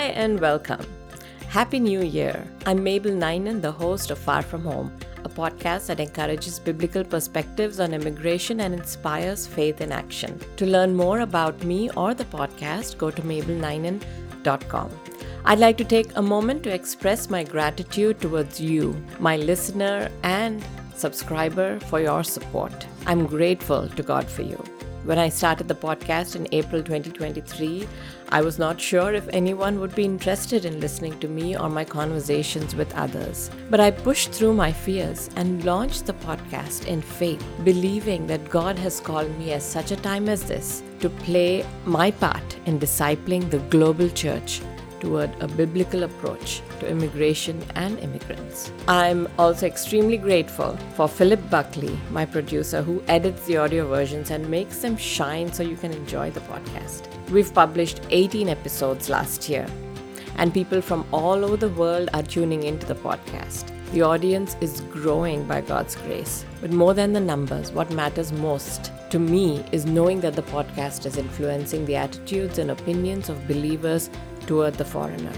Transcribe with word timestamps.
Hi 0.00 0.06
and 0.24 0.40
welcome. 0.40 0.80
Happy 1.48 1.78
New 1.78 2.00
Year. 2.00 2.46
I'm 2.64 2.82
Mabel 2.82 3.10
Ninan, 3.10 3.60
the 3.60 3.70
host 3.70 4.10
of 4.10 4.16
Far 4.16 4.40
From 4.40 4.64
Home, 4.64 4.90
a 5.24 5.28
podcast 5.28 5.88
that 5.88 6.00
encourages 6.00 6.58
biblical 6.58 7.04
perspectives 7.04 7.80
on 7.80 7.92
immigration 7.92 8.60
and 8.60 8.72
inspires 8.72 9.46
faith 9.46 9.82
in 9.82 9.92
action. 9.92 10.40
To 10.56 10.64
learn 10.64 10.96
more 10.96 11.20
about 11.20 11.62
me 11.64 11.90
or 11.98 12.14
the 12.14 12.24
podcast, 12.24 12.96
go 12.96 13.10
to 13.10 13.20
mabelninan.com. 13.20 14.90
I'd 15.44 15.58
like 15.58 15.76
to 15.76 15.84
take 15.84 16.16
a 16.16 16.22
moment 16.22 16.62
to 16.62 16.72
express 16.72 17.28
my 17.28 17.44
gratitude 17.44 18.22
towards 18.22 18.58
you, 18.58 18.96
my 19.18 19.36
listener 19.36 20.10
and 20.22 20.64
subscriber, 20.94 21.78
for 21.78 22.00
your 22.00 22.24
support. 22.24 22.86
I'm 23.04 23.26
grateful 23.26 23.86
to 23.86 24.02
God 24.02 24.26
for 24.30 24.44
you. 24.44 24.64
When 25.04 25.18
I 25.18 25.30
started 25.30 25.66
the 25.66 25.74
podcast 25.74 26.36
in 26.36 26.46
April 26.52 26.82
2023, 26.82 27.88
I 28.28 28.42
was 28.42 28.58
not 28.58 28.78
sure 28.78 29.14
if 29.14 29.26
anyone 29.32 29.80
would 29.80 29.94
be 29.94 30.04
interested 30.04 30.66
in 30.66 30.78
listening 30.78 31.18
to 31.20 31.28
me 31.28 31.56
or 31.56 31.70
my 31.70 31.86
conversations 31.86 32.74
with 32.74 32.94
others. 32.94 33.50
But 33.70 33.80
I 33.80 33.92
pushed 33.92 34.30
through 34.30 34.52
my 34.52 34.70
fears 34.70 35.30
and 35.36 35.64
launched 35.64 36.04
the 36.04 36.12
podcast 36.12 36.86
in 36.86 37.00
faith, 37.00 37.42
believing 37.64 38.26
that 38.26 38.50
God 38.50 38.78
has 38.78 39.00
called 39.00 39.36
me 39.38 39.52
at 39.52 39.62
such 39.62 39.90
a 39.90 39.96
time 39.96 40.28
as 40.28 40.44
this 40.44 40.82
to 41.00 41.08
play 41.08 41.64
my 41.86 42.10
part 42.10 42.56
in 42.66 42.78
discipling 42.78 43.48
the 43.48 43.58
global 43.70 44.10
church 44.10 44.60
toward 45.00 45.30
a 45.40 45.48
biblical 45.48 46.04
approach 46.04 46.62
to 46.78 46.88
immigration 46.88 47.62
and 47.74 47.98
immigrants. 47.98 48.70
I'm 48.86 49.28
also 49.38 49.66
extremely 49.66 50.16
grateful 50.16 50.76
for 50.94 51.08
Philip 51.08 51.50
Buckley, 51.50 51.98
my 52.10 52.24
producer, 52.24 52.82
who 52.82 53.02
edits 53.08 53.46
the 53.46 53.56
audio 53.56 53.88
versions 53.88 54.30
and 54.30 54.48
makes 54.48 54.78
them 54.78 54.96
shine 54.96 55.52
so 55.52 55.62
you 55.62 55.76
can 55.76 55.92
enjoy 55.92 56.30
the 56.30 56.40
podcast. 56.40 57.08
We've 57.30 57.52
published 57.52 58.00
18 58.10 58.48
episodes 58.48 59.08
last 59.08 59.48
year, 59.48 59.66
and 60.36 60.54
people 60.54 60.80
from 60.80 61.06
all 61.12 61.44
over 61.44 61.56
the 61.56 61.68
world 61.70 62.10
are 62.14 62.22
tuning 62.22 62.62
into 62.62 62.86
the 62.86 62.94
podcast. 62.94 63.72
The 63.92 64.02
audience 64.02 64.56
is 64.60 64.82
growing 64.82 65.44
by 65.48 65.62
God's 65.62 65.96
grace. 65.96 66.44
But 66.60 66.70
more 66.70 66.94
than 66.94 67.12
the 67.12 67.18
numbers, 67.18 67.72
what 67.72 67.90
matters 67.90 68.30
most 68.30 68.92
to 69.10 69.18
me 69.18 69.64
is 69.72 69.84
knowing 69.84 70.20
that 70.20 70.36
the 70.36 70.42
podcast 70.42 71.06
is 71.06 71.16
influencing 71.16 71.84
the 71.84 71.96
attitudes 71.96 72.58
and 72.58 72.70
opinions 72.70 73.28
of 73.28 73.48
believers 73.48 74.08
toward 74.50 74.74
the 74.74 74.84
foreigner. 74.84 75.32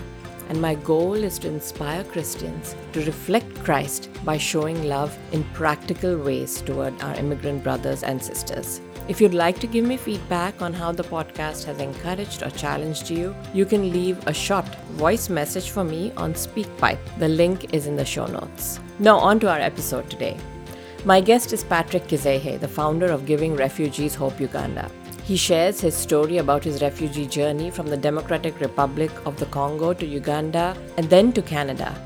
And 0.48 0.60
my 0.60 0.74
goal 0.74 1.14
is 1.14 1.38
to 1.40 1.48
inspire 1.48 2.02
Christians 2.04 2.74
to 2.94 3.04
reflect 3.04 3.62
Christ 3.62 4.08
by 4.24 4.38
showing 4.38 4.88
love 4.88 5.16
in 5.32 5.44
practical 5.52 6.16
ways 6.16 6.62
toward 6.62 7.00
our 7.02 7.14
immigrant 7.16 7.62
brothers 7.62 8.02
and 8.02 8.22
sisters. 8.22 8.80
If 9.08 9.20
you'd 9.20 9.34
like 9.34 9.58
to 9.60 9.66
give 9.66 9.84
me 9.84 9.98
feedback 9.98 10.62
on 10.62 10.72
how 10.72 10.92
the 10.92 11.04
podcast 11.04 11.64
has 11.64 11.78
encouraged 11.78 12.42
or 12.42 12.50
challenged 12.50 13.10
you, 13.10 13.34
you 13.52 13.66
can 13.66 13.92
leave 13.92 14.26
a 14.26 14.32
short 14.32 14.74
voice 15.02 15.28
message 15.28 15.68
for 15.70 15.84
me 15.84 16.12
on 16.16 16.32
SpeakPipe. 16.32 17.18
The 17.18 17.28
link 17.28 17.74
is 17.74 17.86
in 17.86 17.96
the 17.96 18.04
show 18.06 18.26
notes. 18.26 18.80
Now, 18.98 19.18
on 19.18 19.40
to 19.40 19.50
our 19.50 19.60
episode 19.60 20.08
today. 20.08 20.38
My 21.04 21.20
guest 21.20 21.52
is 21.52 21.64
Patrick 21.64 22.04
Kizehe, 22.06 22.58
the 22.60 22.74
founder 22.80 23.12
of 23.12 23.26
Giving 23.26 23.56
Refugees 23.56 24.14
Hope 24.14 24.40
Uganda. 24.40 24.90
He 25.24 25.36
shares 25.36 25.80
his 25.80 25.96
story 25.96 26.38
about 26.38 26.64
his 26.64 26.82
refugee 26.82 27.26
journey 27.26 27.70
from 27.70 27.86
the 27.86 27.96
Democratic 27.96 28.58
Republic 28.60 29.10
of 29.24 29.36
the 29.38 29.46
Congo 29.46 29.92
to 29.92 30.04
Uganda 30.04 30.76
and 30.96 31.08
then 31.08 31.32
to 31.32 31.42
Canada 31.42 31.96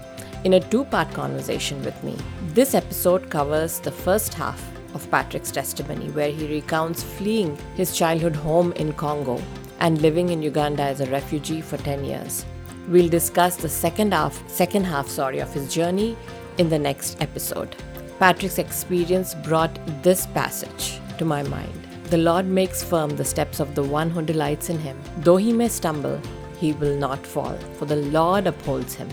in 0.44 0.54
a 0.54 0.60
two 0.60 0.84
part 0.84 1.12
conversation 1.14 1.82
with 1.82 2.02
me. 2.04 2.14
This 2.48 2.74
episode 2.74 3.30
covers 3.30 3.80
the 3.80 3.90
first 3.90 4.34
half 4.34 4.62
of 4.94 5.10
Patrick's 5.10 5.50
testimony, 5.50 6.10
where 6.10 6.30
he 6.30 6.46
recounts 6.46 7.02
fleeing 7.02 7.56
his 7.74 7.96
childhood 7.96 8.36
home 8.36 8.72
in 8.72 8.92
Congo 8.92 9.42
and 9.80 10.00
living 10.02 10.28
in 10.28 10.42
Uganda 10.42 10.82
as 10.82 11.00
a 11.00 11.10
refugee 11.10 11.60
for 11.60 11.78
10 11.78 12.04
years. 12.04 12.44
We'll 12.88 13.08
discuss 13.08 13.56
the 13.56 13.68
second 13.68 14.12
half, 14.12 14.46
second 14.48 14.84
half 14.84 15.08
sorry, 15.08 15.38
of 15.38 15.52
his 15.52 15.72
journey 15.72 16.16
in 16.58 16.68
the 16.68 16.78
next 16.78 17.20
episode. 17.20 17.74
Patrick's 18.18 18.58
experience 18.58 19.34
brought 19.34 19.78
this 20.02 20.26
passage 20.26 21.00
to 21.18 21.24
my 21.24 21.42
mind. 21.42 21.85
The 22.08 22.18
Lord 22.18 22.46
makes 22.46 22.84
firm 22.84 23.16
the 23.16 23.24
steps 23.24 23.58
of 23.58 23.74
the 23.74 23.82
one 23.82 24.10
who 24.10 24.22
delights 24.22 24.70
in 24.70 24.78
him. 24.78 24.96
Though 25.18 25.38
he 25.38 25.52
may 25.52 25.66
stumble, 25.66 26.20
he 26.56 26.72
will 26.72 26.96
not 26.96 27.26
fall, 27.26 27.58
for 27.78 27.84
the 27.84 27.96
Lord 27.96 28.46
upholds 28.46 28.94
him 28.94 29.08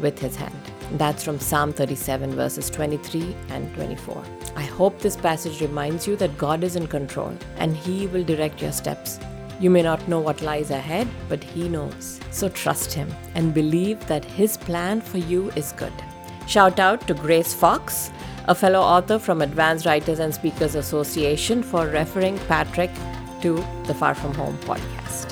with 0.00 0.18
his 0.18 0.34
hand. 0.34 0.72
That's 0.94 1.22
from 1.22 1.38
Psalm 1.38 1.72
37, 1.72 2.34
verses 2.34 2.68
23 2.68 3.36
and 3.50 3.72
24. 3.74 4.24
I 4.56 4.62
hope 4.62 4.98
this 4.98 5.16
passage 5.16 5.60
reminds 5.60 6.08
you 6.08 6.16
that 6.16 6.36
God 6.36 6.64
is 6.64 6.74
in 6.74 6.88
control 6.88 7.32
and 7.58 7.76
He 7.76 8.08
will 8.08 8.24
direct 8.24 8.60
your 8.60 8.72
steps. 8.72 9.20
You 9.60 9.70
may 9.70 9.82
not 9.82 10.06
know 10.08 10.18
what 10.18 10.42
lies 10.42 10.70
ahead, 10.70 11.08
but 11.28 11.42
He 11.42 11.68
knows. 11.68 12.20
So 12.32 12.48
trust 12.48 12.92
Him 12.92 13.08
and 13.36 13.54
believe 13.54 14.04
that 14.08 14.24
His 14.24 14.56
plan 14.56 15.00
for 15.00 15.18
you 15.18 15.50
is 15.52 15.72
good. 15.72 15.92
Shout 16.46 16.80
out 16.80 17.06
to 17.06 17.14
Grace 17.14 17.54
Fox, 17.54 18.10
a 18.48 18.54
fellow 18.54 18.80
author 18.80 19.18
from 19.18 19.40
Advanced 19.40 19.86
Writers 19.86 20.18
and 20.18 20.34
Speakers 20.34 20.74
Association, 20.74 21.62
for 21.62 21.86
referring 21.86 22.38
Patrick 22.40 22.90
to 23.40 23.56
the 23.86 23.94
Far 23.94 24.14
From 24.14 24.34
Home 24.34 24.56
podcast. 24.58 25.30